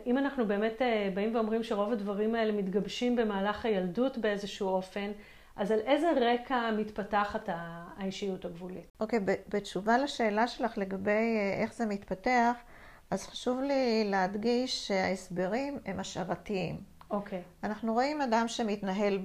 אם 0.06 0.18
אנחנו 0.18 0.46
באמת 0.46 0.82
באים 1.14 1.34
ואומרים 1.34 1.62
שרוב 1.62 1.92
הדברים 1.92 2.34
האלה 2.34 2.52
מתגבשים 2.52 3.16
במהלך 3.16 3.64
הילדות 3.64 4.18
באיזשהו 4.18 4.68
אופן, 4.68 5.10
אז 5.56 5.70
על 5.70 5.78
איזה 5.78 6.10
רקע 6.20 6.70
מתפתחת 6.78 7.48
האישיות 7.48 8.44
הגבולית? 8.44 8.86
אוקיי, 9.00 9.18
okay, 9.18 9.22
בתשובה 9.48 9.98
לשאלה 9.98 10.48
שלך 10.48 10.78
לגבי 10.78 11.38
איך 11.62 11.74
זה 11.74 11.86
מתפתח, 11.86 12.56
אז 13.10 13.26
חשוב 13.26 13.60
לי 13.60 14.04
להדגיש 14.04 14.88
שההסברים 14.88 15.78
הם 15.86 16.00
השערתיים. 16.00 16.76
אוקיי. 17.10 17.38
Okay. 17.38 17.66
אנחנו 17.66 17.92
רואים 17.92 18.20
אדם 18.20 18.48
שמתנהל 18.48 19.18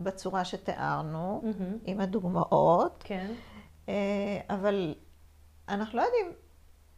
בצורה 0.00 0.44
שתיארנו, 0.44 1.42
mm-hmm. 1.44 1.62
עם 1.86 2.00
הדוגמאות, 2.00 3.02
כן. 3.06 3.32
אה, 3.88 3.94
אבל 4.50 4.94
אנחנו 5.68 5.98
לא 5.98 6.02
יודעים 6.02 6.26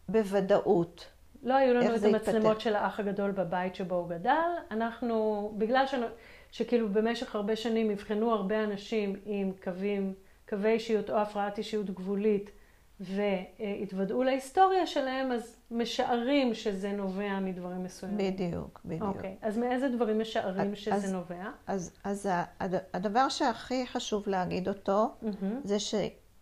בוודאות. 0.08 1.06
לא 1.42 1.54
היו 1.54 1.74
לנו 1.74 1.96
את 1.96 2.02
המצלמות 2.02 2.60
של 2.60 2.74
האח 2.76 3.00
הגדול 3.00 3.30
בבית 3.30 3.74
שבו 3.74 3.94
הוא 3.94 4.08
גדל. 4.08 4.50
אנחנו, 4.70 5.52
בגלל 5.58 5.86
ש... 5.86 5.94
שכאילו 6.50 6.88
במשך 6.88 7.34
הרבה 7.34 7.56
שנים 7.56 7.90
אבחנו 7.90 8.32
הרבה 8.32 8.64
אנשים 8.64 9.16
עם 9.24 9.52
קווים, 9.62 10.14
קווי 10.48 10.70
אישיות 10.70 11.10
או 11.10 11.16
הפרעת 11.16 11.58
אישיות 11.58 11.90
גבולית, 11.90 12.50
והתוודעו 13.00 14.22
להיסטוריה 14.22 14.86
שלהם, 14.86 15.32
אז 15.32 15.56
משערים 15.70 16.54
שזה 16.54 16.92
נובע 16.92 17.40
מדברים 17.40 17.84
מסוימים. 17.84 18.32
בדיוק, 18.34 18.80
בדיוק. 18.84 19.02
אוקיי, 19.02 19.36
אז 19.42 19.58
מאיזה 19.58 19.88
דברים 19.88 20.20
משערים 20.20 20.76
שזה 20.76 20.94
אז, 20.94 21.12
נובע? 21.12 21.50
אז, 21.66 21.92
אז 22.04 22.28
הדבר 22.94 23.28
שהכי 23.28 23.86
חשוב 23.86 24.28
להגיד 24.28 24.68
אותו, 24.68 25.08
mm-hmm. 25.22 25.44
זה 25.64 25.78
ש, 25.78 25.94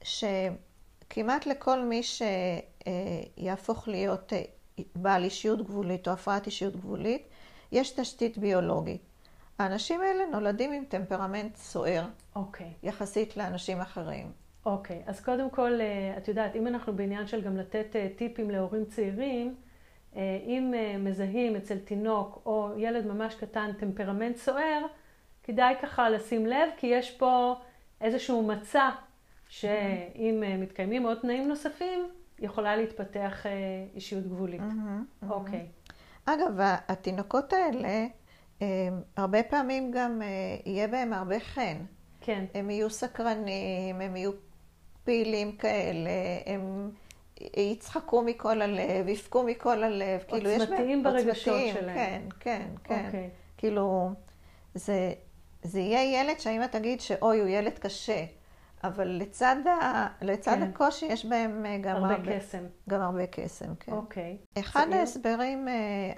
שכמעט 0.03 1.47
לכל 1.47 1.81
מי 1.81 2.03
שיהפוך 3.37 3.88
להיות 3.88 4.33
אה, 4.33 4.43
בעל 4.97 5.25
אישיות 5.25 5.62
גבולית 5.67 6.09
או 6.09 6.12
הפרעת 6.12 6.47
אישיות 6.47 6.77
גבולית, 6.77 7.29
יש 7.73 7.90
תשתית 7.90 8.38
ביולוגית. 8.38 9.03
האנשים 9.59 10.01
האלה 10.01 10.27
נולדים 10.27 10.73
עם 10.73 10.85
טמפרמנט 10.85 11.57
סוער, 11.57 12.05
אוקיי. 12.37 12.73
יחסית 12.83 13.37
לאנשים 13.37 13.81
אחרים. 13.81 14.43
אוקיי, 14.66 15.03
okay, 15.07 15.11
אז 15.11 15.20
קודם 15.20 15.50
כל, 15.50 15.81
אה, 15.81 16.14
את 16.16 16.29
יודעת, 16.29 16.57
אם 16.57 16.66
אנחנו 16.66 16.96
בעניין 16.96 17.27
של 17.27 17.40
גם 17.40 17.57
לתת 17.57 17.96
אה, 17.96 18.09
טיפים 18.16 18.50
להורים 18.50 18.85
צעירים, 18.85 19.55
אה, 20.16 20.38
אם 20.46 20.74
מזהים 20.98 21.57
אצל 21.57 21.79
תינוק 21.79 22.42
או 22.46 22.70
ילד 22.77 23.07
ממש 23.07 23.35
קטן 23.35 23.70
טמפרמנט 23.79 24.37
סוער, 24.37 24.87
כדאי 25.42 25.74
ככה 25.83 26.11
לשים 26.11 26.46
לב, 26.46 26.68
כי 26.77 26.87
יש 26.87 27.11
פה 27.11 27.55
איזשהו 28.00 28.42
מצע 28.42 28.90
שאם 29.48 30.42
מתקיימים 30.61 31.07
עוד 31.07 31.18
תנאים 31.20 31.48
נוספים, 31.48 32.09
יכולה 32.38 32.77
להתפתח 32.77 33.46
אישיות 33.94 34.24
גבולית. 34.24 34.62
אוקיי. 35.29 35.66
Okay. 35.88 35.92
אגב, 36.24 36.53
התינוקות 36.88 37.53
האלה, 37.53 38.07
הרבה 39.16 39.42
פעמים 39.42 39.90
גם 39.90 40.22
יהיה 40.66 40.88
בהם 40.88 41.12
הרבה 41.12 41.40
חן. 41.40 41.77
כן. 42.20 42.44
הם 42.55 42.70
יהיו 42.70 42.90
סקרנים, 42.90 44.00
הם 44.00 44.16
יהיו 44.16 44.33
פעילים 45.05 45.53
כאלה, 45.57 46.11
הם 46.47 46.90
יצחקו 47.57 48.23
מכל 48.23 48.62
הלב, 48.62 49.09
יבכו 49.09 49.43
מכל 49.43 49.83
הלב, 49.83 50.21
כאילו 50.29 50.51
יש 50.51 50.69
בהם... 50.69 51.03
ברגשות 51.03 51.61
שלהם. 51.73 51.95
כן, 51.95 52.23
כן, 52.40 52.62
כן. 52.85 53.03
Okay. 53.03 53.07
אוקיי. 53.07 53.31
כאילו, 53.57 54.11
זה, 54.75 55.12
זה 55.62 55.81
יהיה 55.81 56.21
ילד 56.21 56.40
שהאמא 56.40 56.67
תגיד 56.67 57.01
שאוי, 57.01 57.40
הוא 57.40 57.49
ילד 57.49 57.79
קשה, 57.79 58.25
אבל 58.85 59.09
לצד, 59.09 59.57
ה, 59.67 60.07
לצד 60.23 60.55
כן. 60.55 60.62
הקושי 60.62 61.07
יש 61.07 61.25
בהם 61.25 61.67
אה, 61.67 61.79
גם 61.79 61.97
הרבה... 61.97 62.14
הרבה 62.14 62.38
קסם. 62.38 62.64
גם 62.88 63.01
הרבה 63.01 63.27
קסם, 63.27 63.75
כן. 63.81 63.93
אוקיי. 63.93 64.37
Okay. 64.40 64.61
אחד 64.61 64.87
צעיר? 64.88 65.01
ההסברים 65.01 65.69
uh, 65.69 65.71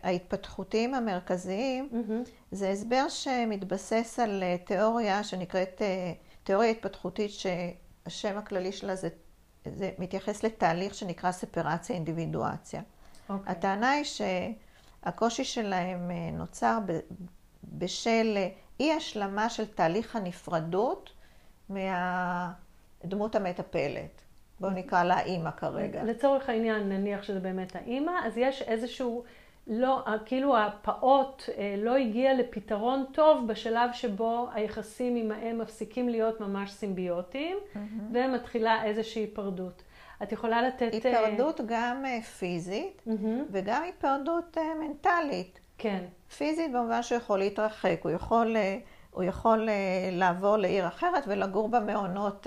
ההתפתחותיים 0.03 0.95
המרכזיים, 0.95 1.89
mm-hmm. 1.93 2.31
זה 2.51 2.71
הסבר 2.71 3.09
שמתבסס 3.09 4.19
על 4.19 4.43
uh, 4.43 4.67
תיאוריה 4.67 5.25
שנקראת 5.25 5.83
תיאוריה 6.45 6.71
התפתחותית. 6.71 7.31
השם 8.07 8.39
הכללי 8.39 8.73
שלה 8.73 8.97
זה, 8.97 9.09
זה 9.65 9.91
מתייחס 9.99 10.43
לתהליך 10.43 10.95
שנקרא 10.95 11.33
ספרציה 11.33 11.97
אינדיבידואציה. 11.97 12.81
Okay. 12.81 13.33
אוקיי. 13.33 13.53
הטענה 13.53 13.91
היא 13.91 14.05
שהקושי 14.05 15.45
שלהם 15.45 16.11
אה, 16.11 16.31
נוצר 16.33 16.79
בשל 17.65 18.35
אה, 18.37 18.49
אי 18.81 18.93
השלמה 18.93 19.49
של 19.49 19.67
תהליך 19.67 20.17
הנפרדות 20.17 21.11
מהדמות 21.69 23.35
המטפלת. 23.35 24.23
בואו 24.61 24.71
נקרא 24.71 25.05
לה 25.05 25.21
אימא 25.21 25.51
כרגע. 25.51 26.05
לצורך 26.05 26.49
העניין, 26.49 26.89
נניח 26.89 27.23
שזה 27.23 27.41
באמת 27.41 27.77
האימא, 27.77 28.13
אז 28.27 28.33
יש 28.37 28.63
איזשהו 28.63 29.25
לא, 29.67 30.05
כאילו 30.25 30.57
הפעוט 30.57 31.43
אה, 31.57 31.75
לא 31.79 31.97
הגיע 31.97 32.35
לפתרון 32.35 33.05
טוב 33.13 33.47
בשלב 33.47 33.91
שבו 33.93 34.49
היחסים 34.53 35.17
עם 35.17 35.33
האם 35.33 35.59
מפסיקים 35.59 36.09
להיות 36.09 36.41
ממש 36.41 36.71
סימביוטיים, 36.71 37.57
mm-hmm. 37.57 37.79
ומתחילה 38.13 38.85
איזושהי 38.85 39.23
היפרדות. 39.23 39.83
את 40.23 40.33
יכולה 40.33 40.63
לתת... 40.63 41.07
אה, 41.07 41.21
היפרדות 41.21 41.61
גם 41.67 42.05
אה, 42.07 42.23
פיזית, 42.23 43.03
mm-hmm. 43.07 43.27
וגם 43.51 43.83
היפרדות 43.83 44.57
מנטלית. 44.81 45.61
כן. 45.79 46.05
פיזית 46.37 46.73
במובן 46.73 47.03
שהוא 47.03 47.19
יכול 47.19 47.39
להתרחק, 47.39 48.01
הוא 48.03 48.11
יכול, 48.11 48.57
הוא 49.17 49.25
יכול 49.25 49.69
לעבור 50.13 50.57
לעיר 50.57 50.89
אחרת 50.89 51.25
ולגור 51.27 51.69
במעונות 51.69 52.47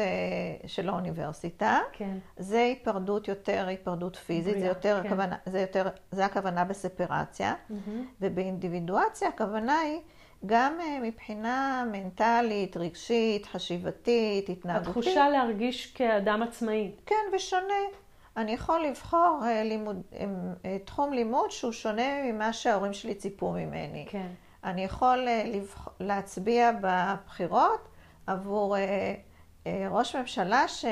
של 0.68 0.90
האוניברסיטה. 0.90 1.80
כן. 1.94 2.18
זה 2.38 2.60
היפרדות 2.60 3.28
יותר, 3.28 3.66
היפרדות 3.68 4.16
פיזית, 4.16 4.54
בריאה, 4.54 4.60
זה 4.60 4.68
יותר, 4.68 5.00
כן. 5.04 5.08
הכוונה, 5.08 5.36
זה 5.46 5.62
יותר, 5.62 5.88
זה 6.12 6.26
הכוונה 6.26 6.66
בספרציה. 6.66 7.54
מהמם. 7.70 8.06
ובאינדיבידואציה 8.22 9.28
הכוונה 9.28 9.80
היא 9.80 10.00
גם 10.46 10.78
אה, 10.80 11.00
מבחינה 11.02 11.86
מנטלית, 11.92 12.78
רגשית, 12.78 13.46
חשיבתית, 13.46 14.50
התנהגותית. 14.50 14.90
התחושה 14.90 15.30
להרגיש 15.30 15.92
כאדם 15.92 16.42
עצמאי. 16.44 16.92
כן, 17.06 17.16
ושונה. 17.36 17.74
אני 18.38 18.52
יכול 18.52 18.84
לבחור 18.84 19.40
אה, 19.46 19.64
לימוד, 19.64 20.02
אה, 20.14 20.26
אה, 20.66 20.78
תחום 20.86 21.14
לימוד 21.14 21.52
שהוא 21.52 21.72
שונה 21.72 22.24
ממה 22.24 22.54
שההורים 22.54 22.94
שלי 22.94 23.16
ציפו 23.16 23.52
ממני. 23.52 24.06
כן. 24.10 24.28
אני 24.64 24.84
יכול 24.84 25.28
אה. 25.28 25.52
להצביע 26.00 26.72
בבחירות 26.82 27.88
עבור 28.28 28.78
אה, 28.78 29.16
אה, 29.68 29.88
ראש 29.92 30.16
ממשלה 30.16 30.68
ש... 30.68 30.86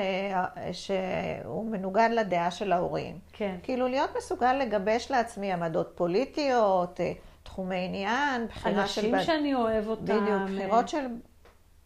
שהוא 0.72 1.70
מנוגד 1.70 2.08
לדעה 2.12 2.50
של 2.50 2.72
ההורים. 2.72 3.18
כן. 3.32 3.56
כאילו 3.62 3.88
להיות 3.88 4.10
מסוגל 4.18 4.52
לגבש 4.52 5.10
לעצמי 5.10 5.52
עמדות 5.52 5.92
פוליטיות, 5.94 7.00
תחומי 7.42 7.84
עניין, 7.84 8.46
בחירה 8.46 8.86
של 8.86 9.00
אנשים 9.00 9.12
בת... 9.12 9.24
שאני 9.24 9.54
אוהב 9.54 9.88
אותם. 9.88 10.02
בדיוק, 10.02 10.42
בחירות 10.54 10.88
של 10.88 11.06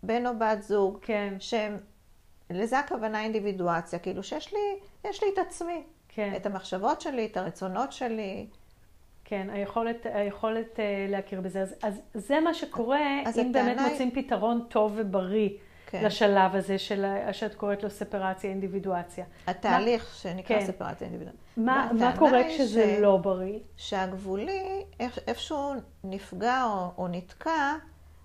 בן 0.02 0.26
או 0.26 0.32
בת 0.38 0.62
זוג, 0.62 0.98
כן, 1.02 1.34
שהם, 1.38 1.78
לזה 2.50 2.78
הכוונה 2.78 3.22
אינדיבידואציה, 3.22 3.98
כאילו 3.98 4.22
שיש 4.22 4.52
לי, 4.52 4.60
יש 5.04 5.22
לי 5.22 5.28
את 5.34 5.38
עצמי, 5.38 5.82
כן, 6.08 6.32
את 6.36 6.46
המחשבות 6.46 7.00
שלי, 7.00 7.26
את 7.26 7.36
הרצונות 7.36 7.92
שלי. 7.92 8.46
כן, 9.32 9.46
היכולת, 9.52 10.06
היכולת 10.14 10.80
אה, 10.80 11.06
להכיר 11.08 11.40
בזה. 11.40 11.60
אז, 11.60 11.74
אז 11.82 12.02
זה 12.14 12.40
מה 12.40 12.54
שקורה, 12.54 13.00
אז 13.26 13.38
אם 13.38 13.52
באמת 13.52 13.78
היא- 13.78 13.88
מוצאים 13.90 14.10
פתרון 14.10 14.64
טוב 14.68 14.92
ובריא 14.96 15.48
כן. 15.86 16.04
לשלב 16.04 16.54
הזה 16.56 16.78
של 16.78 17.04
שאת 17.32 17.54
קוראת 17.54 17.82
לו 17.82 17.90
ספרציה, 17.90 18.50
אינדיבידואציה. 18.50 19.24
התהליך 19.46 20.14
שנקרא 20.14 20.58
כן. 20.58 20.66
ספרציה 20.66 21.06
אינדיבידואלית. 21.06 21.40
מה, 21.56 21.90
מה 21.98 22.16
קורה 22.18 22.40
כשזה 22.48 22.96
ש- 22.98 23.00
לא 23.00 23.16
בריא? 23.16 23.58
שהגבולי 23.76 24.62
איך- 25.00 25.18
איפשהו 25.26 25.72
נפגע 26.04 26.64
או, 26.64 26.88
או 26.98 27.08
נתקע 27.08 27.74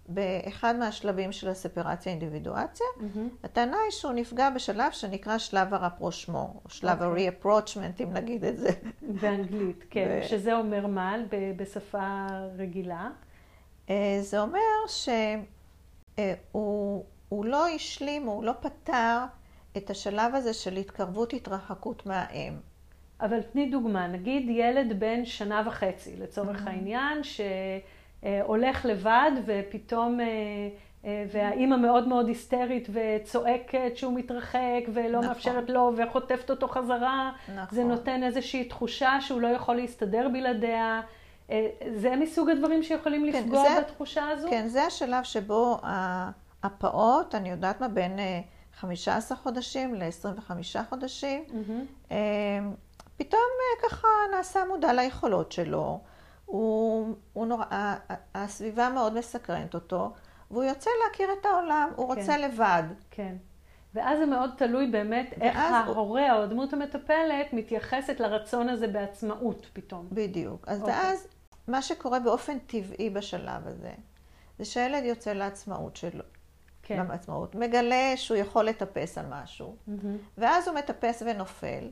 באחד 0.07 0.75
מהשלבים 0.75 1.31
של 1.31 1.49
הספרציה 1.49 2.11
אינדיבידואציה. 2.11 2.85
מהמם. 2.97 3.29
הטענה 3.43 3.77
היא 3.83 3.91
שהוא 3.91 4.11
נפגע 4.11 4.49
בשלב 4.49 4.91
שנקרא 4.91 5.37
שלב 5.37 5.73
הרפרושמו, 5.73 6.61
או 6.65 6.69
שלב 6.69 7.03
אוקיי. 7.03 7.27
ה-reapproachment, 7.27 8.03
אם 8.03 8.13
נגיד 8.13 8.45
את 8.45 8.57
זה. 8.57 8.69
באנגלית, 9.21 9.83
כן. 9.89 10.19
ו- 10.23 10.27
שזה 10.27 10.55
אומר 10.55 10.87
מה 10.87 11.15
בשפה 11.55 12.27
רגילה? 12.57 13.09
אה, 13.89 14.17
זה 14.21 14.41
אומר 14.41 14.59
שהוא 14.87 15.43
הוא 17.29 17.45
לא 17.45 17.67
השלים, 17.67 18.25
הוא 18.25 18.43
לא 18.43 18.53
פתר 18.61 19.17
את 19.77 19.89
השלב 19.89 20.35
הזה 20.35 20.53
של 20.53 20.75
התקרבות 20.77 21.33
התרחקות 21.33 22.05
מהאם. 22.05 22.53
אבל 23.21 23.41
תני 23.41 23.69
דוגמה, 23.69 24.07
נגיד 24.07 24.49
ילד 24.49 24.99
בן 24.99 25.25
שנה 25.25 25.63
וחצי, 25.65 26.15
לצורך 26.17 26.67
העניין, 26.67 27.23
שהולך 28.21 28.85
לבד 28.85 29.31
ופתאום, 29.45 30.19
אה, 30.19 30.25
אה, 31.05 31.25
והאימא 31.31 31.75
מאוד 31.75 32.07
מאוד 32.07 32.27
היסטרית 32.27 32.87
וצועקת 32.93 33.91
שהוא 33.95 34.13
מתרחק 34.13 34.59
ולא 34.93 35.09
נכון. 35.19 35.27
מאפשרת 35.27 35.69
לו 35.69 35.91
וחוטפת 35.97 36.49
אותו 36.49 36.67
חזרה. 36.67 37.31
נכון. 37.55 37.75
זה 37.75 37.83
נותן 37.83 38.23
איזושהי 38.23 38.63
תחושה 38.63 39.17
שהוא 39.21 39.41
לא 39.41 39.47
יכול 39.47 39.75
להסתדר 39.75 40.27
בלעדיה. 40.33 41.01
אה, 41.51 41.67
זה 41.95 42.15
מסוג 42.15 42.49
הדברים 42.49 42.83
שיכולים 42.83 43.31
כן, 43.31 43.39
לפגוע 43.43 43.63
זה- 43.69 43.81
בתחושה 43.81 44.29
הזו? 44.29 44.47
כן, 44.49 44.67
זה 44.67 44.83
השלב 44.83 45.23
שבו 45.23 45.79
הפעוט, 46.63 47.35
אני 47.35 47.49
יודעת 47.49 47.81
מה, 47.81 47.87
בין 47.87 48.19
אה, 48.19 48.39
15 48.79 49.37
חודשים 49.37 49.95
ל-25 49.95 50.51
חודשים. 50.89 51.43
אה, 52.11 52.17
פתאום 53.17 53.41
אה, 53.59 53.89
ככה 53.89 54.07
נעשה 54.31 54.59
מודע 54.69 54.93
ליכולות 54.93 55.51
שלו. 55.51 55.99
הוא, 56.51 57.15
הוא 57.33 57.45
נורא, 57.45 57.95
הסביבה 58.35 58.89
מאוד 58.89 59.13
מסקרנת 59.17 59.73
אותו, 59.73 60.13
והוא 60.51 60.63
יוצא 60.63 60.89
להכיר 61.05 61.29
את 61.41 61.45
העולם, 61.45 61.89
הוא 61.95 62.13
כן. 62.13 62.19
רוצה 62.19 62.37
לבד. 62.37 62.83
כן. 63.11 63.35
ואז 63.93 64.19
זה 64.19 64.25
מאוד 64.25 64.49
תלוי 64.57 64.87
באמת 64.87 65.33
איך 65.41 65.55
ואז 65.55 65.85
הוא- 65.87 65.95
ההורה 65.95 66.37
או 66.37 66.43
הדמות 66.43 66.73
המטפלת 66.73 67.53
מתייחסת 67.53 68.19
לרצון 68.19 68.69
הזה 68.69 68.87
בעצמאות 68.87 69.65
פתאום. 69.73 70.07
בדיוק. 70.11 70.67
אז 70.67 70.81
אוקיי. 70.81 70.95
ואז, 70.95 71.27
מה 71.67 71.81
שקורה 71.81 72.19
באופן 72.19 72.59
טבעי 72.59 73.09
בשלב 73.09 73.67
הזה, 73.67 73.91
זה 74.59 74.65
שהילד 74.65 75.03
יוצא 75.03 75.33
לעצמאות 75.33 75.95
שלו, 75.95 76.23
כן. 76.83 77.05
לעצמאות, 77.09 77.55
מגלה 77.55 78.13
שהוא 78.17 78.37
יכול 78.37 78.65
לטפס 78.65 79.17
על 79.17 79.25
משהו, 79.29 79.75
מהמם. 79.87 80.17
ואז 80.37 80.67
הוא 80.67 80.75
מטפס 80.77 81.23
ונופל, 81.25 81.89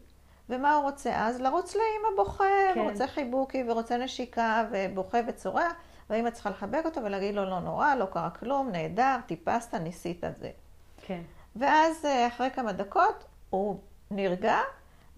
ומה 0.50 0.76
הוא 0.76 0.84
רוצה 0.84 1.12
אז? 1.28 1.42
לרוץ 1.42 1.76
לאמא 1.76 2.16
בוכה, 2.16 2.44
כן. 2.74 2.80
ורוצה 2.80 3.08
חיבוקי, 3.08 3.64
ורוצה 3.68 3.98
נשיקה, 3.98 4.66
ובוכה 4.72 5.18
וצורח, 5.28 5.74
והאמא 6.10 6.30
צריכה 6.30 6.50
לחבק 6.50 6.82
אותו 6.86 7.04
ולהגיד 7.04 7.36
לו, 7.36 7.46
לא 7.46 7.60
נורא, 7.60 7.96
לא 7.96 8.06
קרה 8.06 8.30
כלום, 8.30 8.70
נהדר, 8.72 9.16
טיפסת, 9.26 9.74
ניסית 9.74 10.24
את 10.24 10.38
זה. 10.40 10.50
כן. 11.08 11.22
ואז 11.56 12.06
אה, 12.06 12.28
אחרי 12.28 12.50
כמה 12.52 12.72
דקות 12.74 13.24
הוא 13.50 13.80
נרגע, 14.12 14.58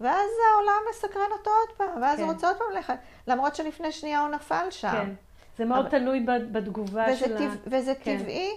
ואז 0.00 0.30
העולם 0.52 0.80
מסקרן 0.90 1.32
אותו 1.38 1.50
עוד 1.50 1.76
פעם, 1.76 2.02
ואז 2.02 2.18
כן. 2.18 2.24
הוא 2.24 2.32
רוצה 2.32 2.48
עוד 2.48 2.56
פעם 2.56 2.66
ללכת, 2.74 2.96
למרות 3.26 3.54
שלפני 3.54 3.92
שנייה 3.92 4.20
הוא 4.20 4.28
נפל 4.28 4.66
שם. 4.70 4.90
כן. 4.92 5.10
זה 5.58 5.64
מאוד 5.64 5.86
אבל- 5.86 5.98
תלוי 5.98 6.20
בתגובה 6.52 7.06
וזה, 7.10 7.16
של 7.18 7.36
ה... 7.36 7.38
טבע, 7.38 7.54
וזה 7.66 7.92
כן. 7.94 8.18
טבעי, 8.18 8.50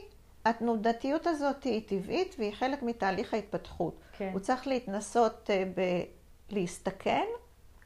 התנודתיות 0.46 1.28
הזאת 1.28 1.64
היא 1.64 1.82
טבעית 1.88 2.36
והיא 2.40 2.54
חלק 2.54 2.84
מתהליך 2.84 3.34
ההתפתחות. 3.34 3.96
כן. 4.18 4.30
הוא 4.34 4.40
צריך 4.40 4.68
להתנסות 4.68 5.50
אה. 5.50 5.64
להסתכן 6.54 7.26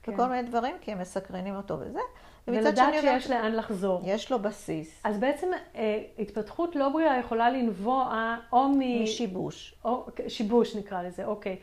כן. 0.04 0.14
בכל 0.14 0.26
מיני 0.26 0.48
דברים, 0.48 0.76
כי 0.82 0.92
הם 0.92 1.00
מסקרנים 1.00 1.56
אותו 1.56 1.80
וזה. 1.80 2.00
ולדעת 2.48 2.94
שיש 3.02 3.30
לאן 3.30 3.56
לחזור. 3.56 4.02
יש 4.06 4.32
לו 4.32 4.40
בסיס 4.40 5.02
אז 5.04 5.18
בעצם 5.18 5.48
אה, 5.76 6.02
התפתחות 6.20 6.76
לא 6.76 6.90
בריאה 6.90 7.20
יכולה 7.20 7.50
לנבוע 7.50 8.36
או 8.54 8.70
מ... 8.70 9.04
משיבוש. 9.04 9.76
או, 9.86 10.06
שיבוש 10.28 10.76
נקרא 10.76 11.04
לזה, 11.04 11.26
אוקיי. 11.26 11.56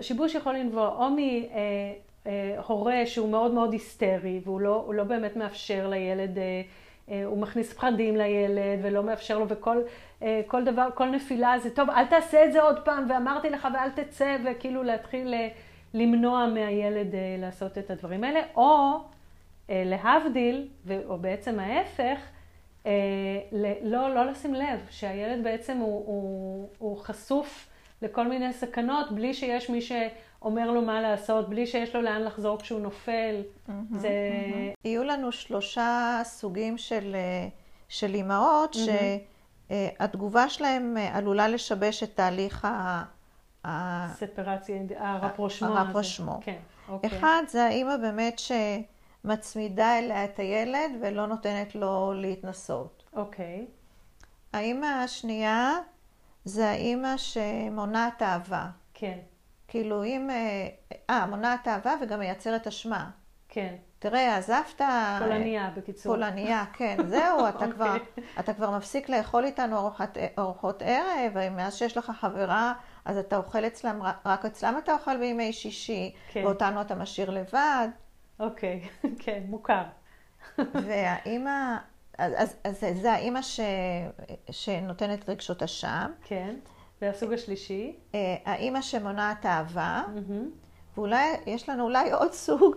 שיבוש 0.00 0.34
יכול 0.34 0.54
לנבוע 0.54 0.88
או 0.88 1.08
מהורה 2.68 3.06
שהוא 3.06 3.28
מאוד 3.28 3.54
מאוד 3.54 3.72
היסטרי, 3.72 4.40
והוא 4.44 4.60
לא, 4.60 4.90
לא 4.94 5.04
באמת 5.04 5.36
מאפשר 5.36 5.88
לילד, 5.88 6.38
אה, 6.38 6.62
אה, 7.10 7.24
הוא 7.24 7.38
מכניס 7.38 7.72
פחדים 7.72 8.16
לילד 8.16 8.78
ולא 8.82 9.02
מאפשר 9.02 9.38
לו, 9.38 9.48
וכל 9.48 9.82
אה, 10.22 10.40
כל 10.46 10.64
דבר, 10.64 10.88
כל 10.94 11.08
נפילה 11.08 11.58
זה, 11.58 11.70
טוב, 11.70 11.90
אל 11.90 12.06
תעשה 12.06 12.44
את 12.44 12.52
זה 12.52 12.62
עוד 12.62 12.78
פעם, 12.84 13.06
ואמרתי 13.10 13.50
לך 13.50 13.68
ואל 13.74 13.90
תצא, 13.90 14.36
וכאילו 14.44 14.82
להתחיל 14.82 15.34
אה, 15.34 15.48
למנוע 15.94 16.46
מהילד 16.46 17.14
אה, 17.14 17.36
לעשות 17.38 17.78
את 17.78 17.90
הדברים 17.90 18.24
האלה, 18.24 18.40
או 18.56 18.98
אה, 19.70 19.82
להבדיל, 19.86 20.68
או 21.06 21.18
בעצם 21.18 21.60
ההפך, 21.60 22.18
אה, 22.86 22.92
לא, 23.82 24.14
לא 24.14 24.26
לשים 24.26 24.54
לב 24.54 24.80
שהילד 24.90 25.44
בעצם 25.44 25.76
הוא, 25.76 26.06
הוא, 26.06 26.68
הוא 26.78 26.98
חשוף 26.98 27.68
לכל 28.02 28.28
מיני 28.28 28.52
סכנות 28.52 29.12
בלי 29.12 29.34
שיש 29.34 29.70
מי 29.70 29.80
שאומר 29.80 30.70
לו 30.70 30.82
מה 30.82 31.00
לעשות, 31.00 31.48
בלי 31.48 31.66
שיש 31.66 31.94
לו 31.94 32.02
לאן 32.02 32.22
לחזור 32.22 32.58
כשהוא 32.58 32.80
נופל. 32.80 33.42
זה... 33.90 34.10
יהיו 34.84 35.04
לנו 35.04 35.32
שלושה 35.32 36.20
סוגים 36.24 36.78
של, 36.78 37.16
של 37.88 38.14
אימהות 38.14 38.76
שהתגובה 39.70 40.48
שלהם 40.48 40.96
עלולה 41.12 41.48
לשבש 41.48 42.02
את 42.02 42.16
תהליך 42.16 42.64
ה... 42.64 43.04
ספרציה, 44.14 44.82
הרפרושמו. 44.98 45.68
הרפרושמו. 45.68 46.40
כן, 46.42 46.58
אוקיי. 46.88 47.18
אחד, 47.18 47.42
זה 47.48 47.64
האימא 47.64 47.96
באמת 47.96 48.38
שמצמידה 48.38 49.98
אליה 49.98 50.24
את 50.24 50.38
הילד 50.38 50.90
ולא 51.00 51.26
נותנת 51.26 51.74
לו 51.74 52.12
להתנסות. 52.16 53.04
אוקיי, 53.12 53.66
האימא 54.52 54.86
השנייה 54.86 55.72
זה 56.44 56.70
האימא 56.70 57.16
שמונעת 57.16 58.22
אהבה. 58.22 58.66
כן, 58.94 59.18
כאילו 59.68 60.04
אם... 60.04 60.30
אה, 60.30 60.68
אה, 61.10 61.26
מונעת 61.26 61.68
אהבה 61.68 61.94
וגם 62.02 62.18
מייצרת 62.18 62.66
אשמה. 62.66 63.10
כן. 63.48 63.74
תראה, 63.98 64.36
עזבת... 64.36 64.80
פולניה, 65.18 65.70
בקיצור. 65.76 66.14
פולניה, 66.14 66.64
כן, 66.72 66.96
זהו, 67.06 67.48
אתה, 67.48 67.64
אוקיי. 67.64 67.72
כבר, 67.72 67.96
אתה 68.40 68.54
כבר 68.54 68.70
מפסיק 68.70 69.08
לאכול 69.08 69.44
איתנו 69.44 69.76
ארוחת, 69.76 70.18
ארוחות 70.38 70.82
ערב, 70.86 71.48
מאז 71.50 71.76
שיש 71.76 71.96
לך 71.96 72.12
חברה, 72.20 72.72
אז 73.08 73.16
אתה 73.16 73.36
אוכל 73.36 73.66
אצלם, 73.66 74.02
רק 74.24 74.44
אצלם 74.44 74.78
אתה 74.84 74.92
אוכל 74.92 75.16
בימי 75.16 75.52
שישי, 75.52 76.14
כן. 76.32 76.44
ואותנו 76.44 76.80
אתה 76.80 76.94
משאיר 76.94 77.30
לבד. 77.30 77.88
אוקיי, 78.40 78.88
כן, 79.24 79.42
מוכר. 79.48 79.82
והאימא, 80.86 81.76
אז, 82.18 82.32
אז, 82.36 82.56
אז 82.64 83.00
זה 83.00 83.12
האימא 83.12 83.42
ש, 83.42 83.60
שנותנת 84.50 85.28
רגשות 85.28 85.62
אשם, 85.62 86.10
כן. 86.24 86.54
והסוג 87.02 87.32
השלישי? 87.32 87.96
אה, 88.14 88.36
האימא 88.44 88.82
שמונעת 88.82 89.46
אהבה, 89.46 90.02
מהמם. 90.14 90.50
ואולי, 90.96 91.26
יש 91.46 91.68
לנו 91.68 91.84
אולי 91.84 92.12
עוד 92.12 92.32
סוג, 92.32 92.76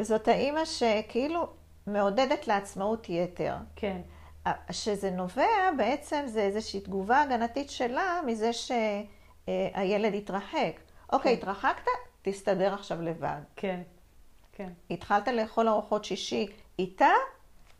זאת 0.00 0.28
האימא 0.28 0.64
שכאילו 0.64 1.48
מעודדת 1.86 2.48
לעצמאות 2.48 3.08
יתר. 3.08 3.54
כן. 3.76 4.00
שזה 4.70 5.10
נובע, 5.10 5.70
בעצם 5.76 6.22
זה 6.26 6.40
איזושהי 6.40 6.80
תגובה 6.80 7.22
הגנתית 7.22 7.70
שלה 7.70 8.20
מזה 8.26 8.52
שהילד 9.74 10.14
התרחק. 10.14 10.80
אוקיי, 11.12 11.36
כן. 11.36 11.42
התרחקת, 11.42 11.90
תסתדר 12.22 12.74
עכשיו 12.74 13.02
לבד. 13.02 13.40
כן, 13.56 13.80
כן. 14.52 14.68
התחלת 14.90 15.28
לאכול 15.28 15.68
ארוחות 15.68 16.04
שישי 16.04 16.46
איתה, 16.78 17.10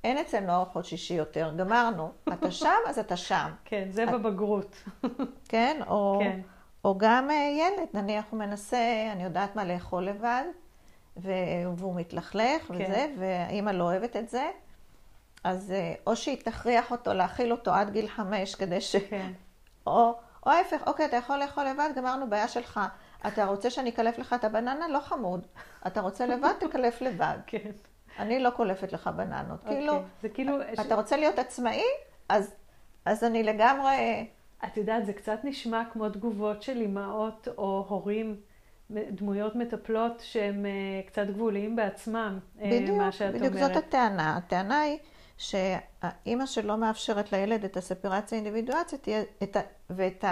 אין 0.04 0.18
אצלנו 0.18 0.52
ארוחות 0.52 0.84
שישי 0.84 1.14
יותר, 1.14 1.52
גמרנו. 1.56 2.12
אתה 2.32 2.50
שם, 2.50 2.78
אז 2.88 2.98
אתה 2.98 3.16
שם. 3.16 3.50
כן, 3.64 3.88
זה 3.90 4.06
בבגרות. 4.06 4.76
כן? 5.48 5.80
או, 5.88 6.20
כן. 6.22 6.40
או 6.84 6.98
גם 6.98 7.30
אה, 7.30 7.56
ילד, 7.58 7.88
נניח 7.94 8.24
הוא 8.30 8.38
מנסה, 8.38 9.08
אני 9.12 9.24
יודעת 9.24 9.56
מה, 9.56 9.64
לאכול 9.64 10.04
לבד, 10.04 10.44
והוא 11.16 11.94
מתלכלך 11.94 12.62
כן. 12.68 12.74
וזה, 12.74 13.06
והאימא 13.18 13.70
לא 13.70 13.84
אוהבת 13.84 14.16
את 14.16 14.28
זה, 14.28 14.50
אז 15.44 15.72
אה, 15.72 15.94
או 16.06 16.16
שהיא 16.16 16.36
תכריח 16.44 16.90
אותו 16.90 17.12
להאכיל 17.12 17.52
אותו 17.52 17.70
עד 17.70 17.90
גיל 17.90 18.08
חמש, 18.08 18.54
כדי 18.54 18.80
ש... 18.80 18.96
כן, 18.96 19.32
או, 19.86 20.18
או 20.46 20.50
ההפך, 20.50 20.82
אוקיי, 20.86 21.06
אתה 21.06 21.16
יכול 21.16 21.36
לאכול 21.36 21.64
לבד, 21.64 21.90
גמרנו, 21.96 22.30
בעיה 22.30 22.48
שלך. 22.48 22.80
אתה 23.26 23.44
רוצה 23.44 23.70
שאני 23.70 23.90
אקלף 23.90 24.18
לך 24.18 24.32
את 24.32 24.44
הבננה? 24.44 24.88
לא 24.88 25.00
חמוד. 25.00 25.46
אתה 25.86 26.00
רוצה 26.00 26.26
לבד, 26.26 26.52
תקלף 26.68 27.02
לבד. 27.02 27.38
כן. 27.46 27.70
אני 28.18 28.40
לא 28.40 28.50
קולפת 28.50 28.92
לך 28.92 29.10
בננות. 29.16 29.64
כאילו, 29.64 29.92
אוקיי. 29.92 30.08
זה 30.22 30.28
כאילו... 30.28 30.56
אתה 30.80 30.94
רוצה 30.94 31.16
להיות 31.16 31.38
עצמאי? 31.38 31.82
אז, 32.28 32.54
אז 33.04 33.24
אני 33.24 33.42
לגמרי... 33.42 34.26
את 34.64 34.76
יודעת, 34.76 35.06
זה 35.06 35.12
קצת 35.12 35.38
נשמע 35.44 35.82
כמו 35.92 36.08
תגובות 36.08 36.62
של 36.62 36.80
אימהות 36.80 37.48
או 37.58 37.86
הורים, 37.88 38.36
דמויות 38.90 39.56
מטפלות 39.56 40.20
שהם 40.20 40.66
אה, 40.66 40.70
קצת 41.06 41.26
גבוליים 41.26 41.76
בעצמם, 41.76 42.38
אה, 42.60 42.70
בדיוק, 42.72 42.98
מה 42.98 43.12
שאת 43.12 43.34
בדיוק 43.34 43.54
אומרת. 43.54 43.74
זאת 43.74 43.84
הטענה. 43.84 44.36
הטענה 44.36 44.80
היא 44.80 44.98
שהאימא 45.40 46.46
שלא 46.46 46.76
מאפשרת 46.76 47.32
לילד 47.32 47.64
את 47.64 47.76
הספרציה 47.76 48.38
האינדיבידואציה 48.38 48.98
תהיה, 48.98 49.22
את 49.42 49.56
ה, 49.56 49.60
ואת 49.90 50.24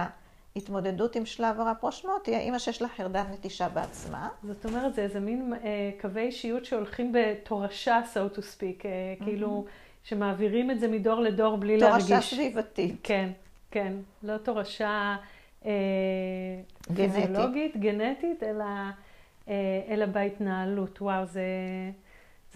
ההתמודדות 0.56 1.16
עם 1.16 1.26
שלב 1.26 1.60
הרפרושמות, 1.60 2.24
תהיה 2.24 2.40
אימא 2.40 2.58
שיש 2.58 2.82
לה 2.82 2.88
חרדת 2.88 3.26
נטישה 3.32 3.68
בעצמה. 3.68 4.28
זאת 4.42 4.64
אומרת, 4.64 4.94
זה 4.94 5.02
איזה 5.02 5.20
מין 5.20 5.54
אה, 5.64 5.90
קווי 6.00 6.22
אישיות 6.22 6.64
שהולכים 6.64 7.12
בתורשה, 7.12 8.00
so 8.14 8.36
to 8.36 8.38
speak, 8.38 8.84
אה, 8.84 9.14
כאילו, 9.24 9.64
שמעבירים 10.04 10.70
את 10.70 10.80
זה 10.80 10.88
מדור 10.88 11.20
לדור 11.20 11.56
בלי 11.56 11.76
להרגיש. 11.76 12.08
תורשה 12.08 12.36
סביבתית. 12.36 12.96
כן, 13.02 13.30
כן. 13.70 13.92
לא 14.22 14.36
תורשה 14.36 15.16
אה, 15.66 15.70
גנטית. 16.92 17.14
פיזיולוגית, 17.14 17.76
גנטית, 17.76 18.42
אלא, 18.42 18.64
אה, 19.48 19.54
אלא 19.88 20.06
בהתנהלות. 20.06 21.02
וואו, 21.02 21.26
זה, 21.26 21.42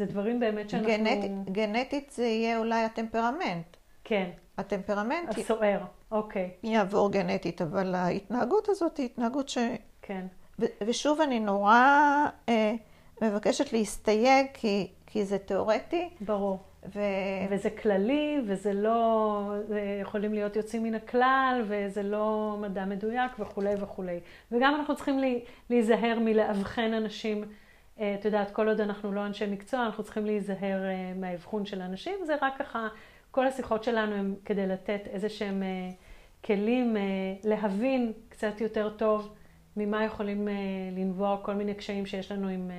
זה 0.06 0.12
דברים 0.12 0.40
באמת 0.40 0.70
שאנחנו... 0.70 0.88
גנטית, 0.88 1.30
גנטית 1.52 2.10
זה 2.10 2.24
יהיה 2.24 2.58
אולי 2.58 2.84
הטמפרמנט. 2.84 3.76
כן, 4.04 4.30
הטמפרמנט 4.58 5.38
הסוער, 5.38 5.80
אוקיי, 6.10 6.50
יעבור 6.62 7.12
גנטית, 7.12 7.62
אבל 7.62 7.94
ההתנהגות 7.94 8.68
הזאת 8.68 8.96
היא 8.96 9.06
התנהגות 9.06 9.48
ש... 9.48 9.58
כן. 10.02 10.26
ו- 10.58 10.64
ושוב, 10.86 11.20
אני 11.20 11.40
נורא 11.40 11.76
אה, 12.48 12.74
מבקשת 13.22 13.72
להסתייג, 13.72 14.46
כי, 14.54 14.88
כי 15.06 15.24
זה 15.24 15.38
תיאורטי, 15.38 16.08
ברור. 16.20 16.58
ו... 16.94 17.00
וזה 17.50 17.70
כללי, 17.70 18.40
וזה 18.46 18.72
לא, 18.72 19.50
זה 19.68 19.98
יכולים 20.00 20.34
להיות 20.34 20.56
יוצאים 20.56 20.82
מן 20.82 20.94
הכלל, 20.94 21.62
וזה 21.68 22.02
לא 22.02 22.56
מדע 22.60 22.84
מדויק 22.84 23.32
וכולי 23.38 23.74
וכולי. 23.80 24.20
וגם 24.52 24.74
אנחנו 24.74 24.96
צריכים 24.96 25.18
לי, 25.18 25.44
להיזהר 25.70 26.18
מלאבחן 26.20 26.92
אנשים, 26.94 27.42
אה, 27.42 27.48
את 28.20 28.24
יודעת, 28.24 28.50
כל 28.50 28.68
עוד 28.68 28.80
אנחנו 28.80 29.12
לא 29.12 29.26
אנשי 29.26 29.46
מקצוע, 29.46 29.86
אנחנו 29.86 30.04
צריכים 30.04 30.26
להיזהר 30.26 30.84
אה, 30.84 31.12
מהאבחון 31.16 31.66
של 31.66 31.82
אנשים. 31.82 32.14
זה 32.26 32.34
רק 32.42 32.52
ככה, 32.58 32.88
כל 33.30 33.46
השיחות 33.46 33.84
שלנו 33.84 34.14
הם 34.14 34.34
כדי 34.44 34.66
לתת 34.66 35.00
איזה 35.06 35.28
שהם 35.28 35.62
אה, 35.62 35.90
כלים 36.44 36.96
אה, 36.96 37.02
להבין 37.44 38.12
קצת 38.28 38.60
יותר 38.60 38.90
טוב 38.90 39.34
ממה 39.76 40.04
יכולים 40.04 40.48
לנבוע 40.96 41.36
כל 41.42 41.54
מיני 41.54 41.74
קשיים 41.74 42.06
שיש 42.06 42.32
לנו 42.32 42.48
עם 42.48 42.70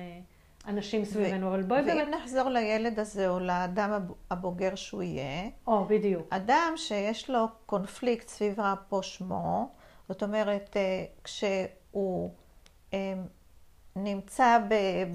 אנשים 0.68 1.04
סביבנו. 1.04 1.48
אבל 1.48 1.62
בואי 1.62 1.82
באמת... 1.82 2.06
ואם 2.06 2.14
נחזור 2.14 2.48
לילד 2.48 2.98
הזה 2.98 3.28
או 3.28 3.40
לאדם 3.40 3.92
הב- 3.92 4.12
הבוגר 4.30 4.74
שהוא 4.74 5.02
יהיה, 5.02 5.50
או, 5.66 5.84
בדיוק. 5.84 6.26
אדם 6.30 6.72
שיש 6.76 7.30
לו 7.30 7.46
קונפליקט 7.66 8.28
סביב 8.28 8.60
אפו 8.60 9.02
שמו, 9.02 9.68
זאת 10.08 10.22
אומרת, 10.22 10.76
כשהוא 11.24 12.30
נמצא 13.96 14.58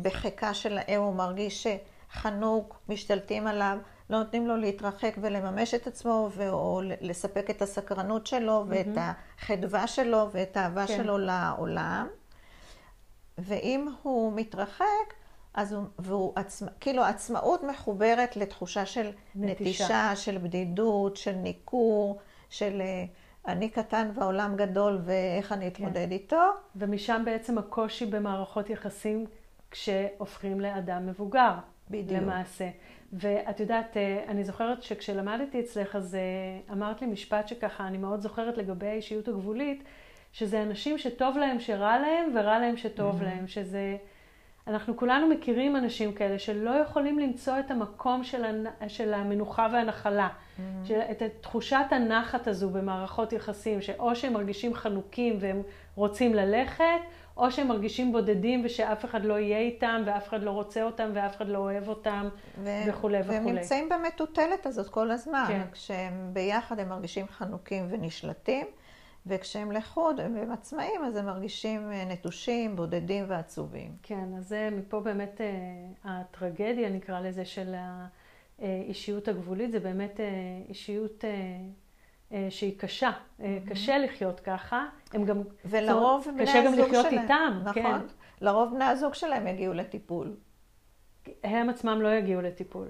בחיקה 0.02 0.54
של 0.54 0.78
האם, 0.78 1.02
הוא 1.02 1.16
מרגיש 1.16 1.68
שחנוק, 1.68 2.80
משתלטים 2.90 3.48
עליו, 3.48 3.78
לא 4.10 4.20
נותנים 4.20 4.48
לו 4.48 4.58
להתרחק 4.58 5.16
ולממש 5.22 5.74
את 5.74 5.88
עצמו, 5.88 6.30
ו- 6.32 6.50
או 6.50 6.82
לספק 7.02 7.50
את 7.50 7.62
הסקרנות 7.62 8.28
שלו, 8.28 8.66
ואת 8.68 8.98
החדווה 8.98 9.88
שלו, 9.88 10.28
ואת 10.32 10.58
האהבה 10.58 10.88
כן. 10.88 10.98
שלו 10.98 11.18
לעולם. 11.18 12.08
ואם 13.38 13.88
הוא 14.02 14.34
מתרחק, 14.36 15.14
אז 15.54 15.74
הוא, 15.74 15.84
והוא 16.00 16.34
עצמא, 16.36 16.70
כאילו 16.80 17.04
עצמאות 17.04 17.64
מחוברת 17.64 18.38
לתחושה 18.38 18.86
של 18.86 19.12
נטישה. 19.36 19.54
נטישה, 19.54 19.84
נטישה 19.84 20.16
של 20.16 20.38
בדידות, 20.38 21.18
של 21.18 21.32
ניכור, 21.32 22.20
של 22.50 22.82
אה, 22.82 23.06
אני 23.52 23.70
קטן 23.70 24.10
והעולם 24.14 24.56
גדול 24.56 25.00
ואיך 25.04 25.52
אני 25.52 25.68
אתמודד 25.68 26.12
איתו. 26.12 26.42
ומשם 26.76 27.22
בעצם 27.26 27.58
הקושי 27.58 28.06
במערכות 28.06 28.70
יחסים 28.70 29.26
כשהופכים 29.72 30.62
לאדם 30.62 31.08
מבוגר. 31.08 31.54
בדיוק. 31.90 32.22
למעשה. 32.22 32.70
ואת 33.14 33.60
יודעת, 33.60 33.98
אה, 33.98 34.24
אני 34.28 34.44
זוכרת 34.44 34.84
שכשלמדתי 34.84 35.60
אצלך, 35.60 35.96
אז 35.96 36.16
אה, 36.16 36.74
אמרת 36.74 37.02
לי 37.02 37.08
משפט 37.08 37.48
שככה, 37.48 37.88
אני 37.88 37.98
מאוד 37.98 38.22
זוכרת 38.22 38.58
לגבי 38.58 38.88
האישיות 38.88 39.28
הגבולית, 39.28 39.84
שזה 40.32 40.62
אנשים 40.64 40.98
שטוב 40.98 41.38
להם 41.38 41.60
שרע 41.60 42.00
להם, 42.00 42.32
ורע 42.36 42.60
להם 42.60 42.78
שטוב 42.78 43.24
להם, 43.24 43.48
שזה... 43.48 43.98
אנחנו 44.68 44.98
כולנו 44.98 45.28
מכירים 45.28 45.76
אנשים 45.76 46.14
כאלה 46.14 46.40
שלא 46.40 46.70
יכולים 46.72 47.20
למצוא 47.20 47.60
את 47.60 47.72
המקום 47.72 48.24
של, 48.24 48.46
הנ... 48.46 48.66
של 48.88 49.14
המנוחה 49.14 49.68
והנחלה, 49.74 50.28
של... 50.84 51.00
את 51.12 51.24
תחושת 51.42 51.86
הנחת 51.92 52.48
הזו 52.48 52.70
במערכות 52.70 53.34
יחסים, 53.34 53.82
שאו 53.82 54.16
שהם 54.16 54.34
מרגישים 54.34 54.74
חנוקים 54.74 55.38
והם 55.40 55.62
רוצים 55.96 56.34
ללכת, 56.34 57.00
או 57.38 57.52
שהם 57.52 57.68
מרגישים 57.68 58.12
בודדים 58.12 58.62
ושאף 58.66 59.06
אחד 59.06 59.26
לא 59.26 59.40
יהיה 59.40 59.60
איתם, 59.60 60.02
ואף 60.06 60.28
אחד 60.28 60.44
לא 60.44 60.52
רוצה 60.52 60.84
אותם, 60.84 61.10
ואף 61.14 61.38
אחד 61.38 61.48
לא 61.48 61.58
אוהב 61.58 61.88
אותם, 61.88 62.30
ו- 62.64 62.70
וכולי 62.88 63.18
והם 63.26 63.42
וכולי. 63.42 63.56
נמצאים 63.60 63.90
במטוטלת 63.90 64.66
הזאת 64.66 64.90
כל 64.90 65.12
הזמן. 65.12 65.46
כן. 65.48 65.62
כשהם 65.72 66.30
ביחד 66.34 66.80
הם 66.80 66.90
מרגישים 66.90 67.28
חנוקים 67.28 67.88
ונשלטים, 67.90 68.66
וכשהם 69.30 69.72
לחוד, 69.72 70.20
הם 70.20 70.52
עצמאים, 70.52 71.04
אז 71.06 71.16
הם 71.16 71.26
מרגישים 71.26 71.92
אה, 71.92 72.06
נטושים, 72.06 72.76
בודדים 72.76 73.26
ועצובים. 73.28 73.92
כן, 74.04 74.30
אז 74.38 74.48
זה 74.48 74.70
מפה 74.72 75.00
באמת 75.00 75.42
אה, 75.42 75.48
הטרגדיה, 76.04 76.90
נקרא 76.90 77.20
לזה, 77.20 77.46
של 77.46 77.76
האישיות 78.60 79.28
הגבולית, 79.28 79.72
זה 79.72 79.80
באמת 79.80 80.20
אה, 80.20 80.26
אישיות 80.70 81.26
אה, 81.26 81.30
אה, 82.32 82.48
שהיא 82.50 82.80
קשה. 82.80 83.12
אה, 83.42 83.58
קשה 83.70 83.98
לחיות 83.98 84.40
ככה. 84.40 84.86
הם 85.14 85.26
גם... 85.26 85.42
ולרוב 85.66 86.24
זאת 86.24 86.28
אומרת, 86.28 86.42
בני 86.42 86.48
קשה 86.48 86.66
גם 86.66 86.74
הזוג 86.74 86.86
לחיות 86.86 87.06
שלהם, 87.10 87.24
איתם, 87.24 87.60
נכון. 87.64 87.84
כן. 87.84 88.00
לרוב 88.42 88.74
בני 88.74 88.86
הזוג 88.86 89.14
שלהם 89.14 89.48
יגיעו 89.48 89.74
לטיפול. 89.74 90.36
הם 91.44 91.70
עצמם 91.70 92.02
לא 92.02 92.10
יגיעו 92.10 92.42
לטיפול. 92.42 92.88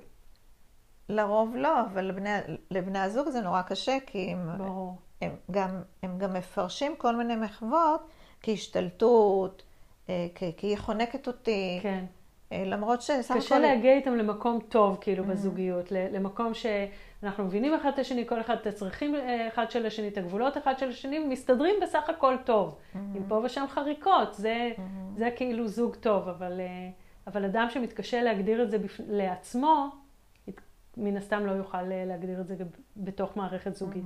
לרוב 1.10 1.56
לא, 1.56 1.82
אבל 1.82 2.06
לבני, 2.06 2.30
לבני 2.71 2.99
הזוג 2.99 3.30
זה 3.30 3.41
נורא 3.41 3.62
קשה, 3.62 3.97
כי 4.06 4.32
הם, 4.32 4.58
ברור. 4.58 4.97
הם, 5.21 5.32
גם, 5.51 5.69
הם 6.03 6.17
גם 6.17 6.34
מפרשים 6.34 6.95
כל 6.97 7.15
מיני 7.15 7.36
מחוות 7.36 8.08
כהשתלטות, 8.41 9.63
אה, 10.10 10.27
כי, 10.36 10.51
כי 10.58 10.67
היא 10.67 10.77
חונקת 10.77 11.27
אותי, 11.27 11.79
כן. 11.82 12.05
אה, 12.51 12.63
למרות 12.65 13.01
שסך 13.01 13.36
קשה 13.38 13.55
הכל... 13.55 13.60
להגיע 13.60 13.93
איתם 13.93 14.15
למקום 14.15 14.60
טוב, 14.69 14.97
כאילו, 15.01 15.23
בזוגיות, 15.23 15.91
ל- 15.91 16.15
למקום 16.15 16.51
שאנחנו 16.53 17.43
מבינים 17.43 17.73
אחד 17.73 17.91
את 17.93 17.99
השני, 17.99 18.27
כל 18.27 18.41
אחד 18.41 18.55
את 18.62 18.67
הצרכים 18.67 19.15
אה, 19.15 19.47
אחד 19.47 19.71
של 19.71 19.86
השני, 19.86 20.08
את 20.08 20.17
הגבולות 20.17 20.58
אחד 20.58 20.79
של 20.79 20.89
השני, 20.89 21.19
ומסתדרים 21.19 21.75
בסך 21.82 22.10
הכל 22.10 22.36
טוב. 22.45 22.75
עם 22.95 23.23
פה 23.27 23.41
ושם 23.43 23.65
חריקות, 23.69 24.34
זה, 24.36 24.71
זה 25.15 25.29
כאילו 25.36 25.67
זוג 25.67 25.95
טוב, 25.95 26.27
אבל, 26.27 26.62
אבל 27.27 27.46
אדם 27.46 27.67
שמתקשה 27.69 28.23
להגדיר 28.23 28.63
את 28.63 28.71
זה 28.71 28.77
בפ... 28.77 29.00
לעצמו, 29.08 29.89
מן 30.98 31.17
הסתם 31.17 31.46
לא 31.46 31.52
יוכל 31.52 31.81
להגדיר 31.81 32.41
את 32.41 32.48
זה 32.48 32.56
בתוך 32.98 33.37
מערכת 33.37 33.75
זוגית. 33.75 34.04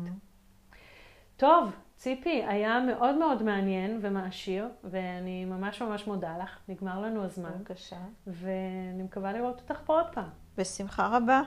טוב, 1.44 1.72
ציפי, 1.96 2.44
היה 2.48 2.80
מאוד 2.80 3.16
מאוד 3.16 3.44
מעניין 3.44 4.00
ומעשיר, 4.02 4.68
ואני 4.84 5.46
ממש 5.46 5.82
ממש 5.82 6.08
מודה 6.08 6.38
לך. 6.38 6.60
נגמר 6.68 7.02
לנו 7.02 7.24
הזמן, 7.24 7.52
בבקשה. 7.60 7.98
ואני 8.28 9.04
מקווה 9.04 9.34
לראות 9.34 9.62
אותך 9.62 9.82
פה 9.86 9.94
עוד 9.94 10.06
פעם. 10.14 10.30
בשמחה 10.58 11.18
רבה. 11.18 11.42